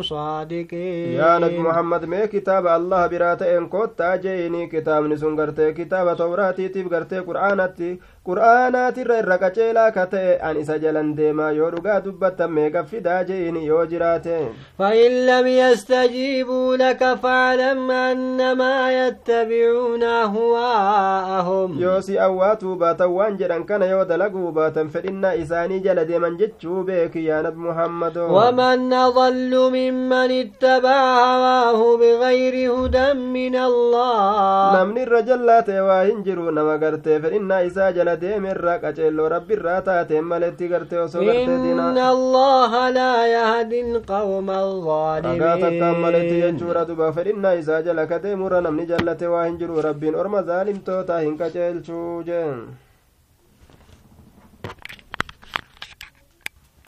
صادقين 0.01 1.21
muhammad 1.63 2.05
mee 2.07 2.27
kitaaba 2.27 2.73
allah 2.73 3.09
biraa 3.09 3.35
ta'een 3.35 3.69
koottaa 3.69 4.17
jeeyini 4.17 4.67
kitaabni 4.69 5.17
sun 5.17 5.35
gartee 5.35 5.73
kitaaba 5.73 6.15
tawraatiitiif 6.15 6.89
gartee 6.89 7.21
qur'aanatti 7.29 7.89
qur'aanaatirra 8.29 9.19
irra 9.23 9.37
qaceelaa 9.43 9.91
ka 9.97 10.05
ta'e 10.13 10.37
an 10.49 10.57
isa 10.61 10.77
jalan 10.83 11.15
deemaa 11.17 11.51
yoo 11.59 11.71
dhugaa 11.75 11.99
dubbattan 12.05 12.51
meeqa 12.57 12.83
fidaa 12.91 13.23
jeeyini 13.29 13.65
yoo 13.67 13.85
jiraate 13.85 14.37
فإن 14.79 15.25
لم 15.25 15.47
يستجيبوا 15.47 16.75
لك 16.75 17.13
فاعلم 17.23 17.91
أنما 17.91 18.91
يتبعون 18.91 20.03
yoo 21.79 22.01
si 22.01 22.19
awwaatuu 22.19 22.75
baatan 22.75 23.09
waan 23.17 23.37
jedhan 23.37 23.63
kana 23.65 23.85
yoo 23.85 24.05
dalaguu 24.05 24.51
baatan 24.51 24.89
fedhinnaa 24.89 25.33
isaanii 25.43 25.79
jala 25.79 26.05
deeman 26.09 26.37
jechuu 26.41 26.83
beeki 26.83 27.25
yaa 27.25 27.41
nabi 27.41 27.59
muhammadoo 27.67 28.27
ومن 28.37 28.93
يضل 29.47 29.71
ممن 29.77 30.31
اتبع 30.43 31.01
هواه 31.31 31.97
بغير 31.97 32.55
هدى 32.75 33.13
من 33.13 33.55
الله. 33.55 34.83
نمن 34.83 34.97
الرجل 34.97 35.45
لا 35.45 35.59
تيوا 35.61 36.03
هنجرو 36.07 36.49
نما 36.49 36.75
قرتي 36.83 37.19
فإن 37.21 37.51
إسا 37.51 37.91
جل 37.91 38.15
ديم 38.15 38.45
الرق 38.45 38.85
أجل 38.85 39.19
رب 39.19 39.49
الراتا 39.51 40.03
تيم 40.03 40.33
التي 40.33 40.65
قرتي 40.73 40.97
وصو 40.99 41.21
إن 41.21 41.97
الله 41.97 42.89
لا 42.89 43.13
يهد 43.35 43.73
القوم 43.73 44.49
الظالمين. 44.49 45.41
رقاتا 45.41 45.69
قام 45.81 46.03
ينجور 46.45 46.77
دبا 46.83 47.11
فإن 47.11 47.45
إسا 47.45 47.79
جل 47.81 48.03
كديم 48.03 48.45
رنم 48.53 48.79
نجل 48.79 49.07
تيوا 49.17 49.47
هنجرو 49.47 49.79
رب 49.79 50.03
أرم 50.03 50.41
ظالم 50.41 50.77
توتا 50.85 51.21
هنك 51.21 51.41
جل 51.55 51.85
شو 51.87 52.21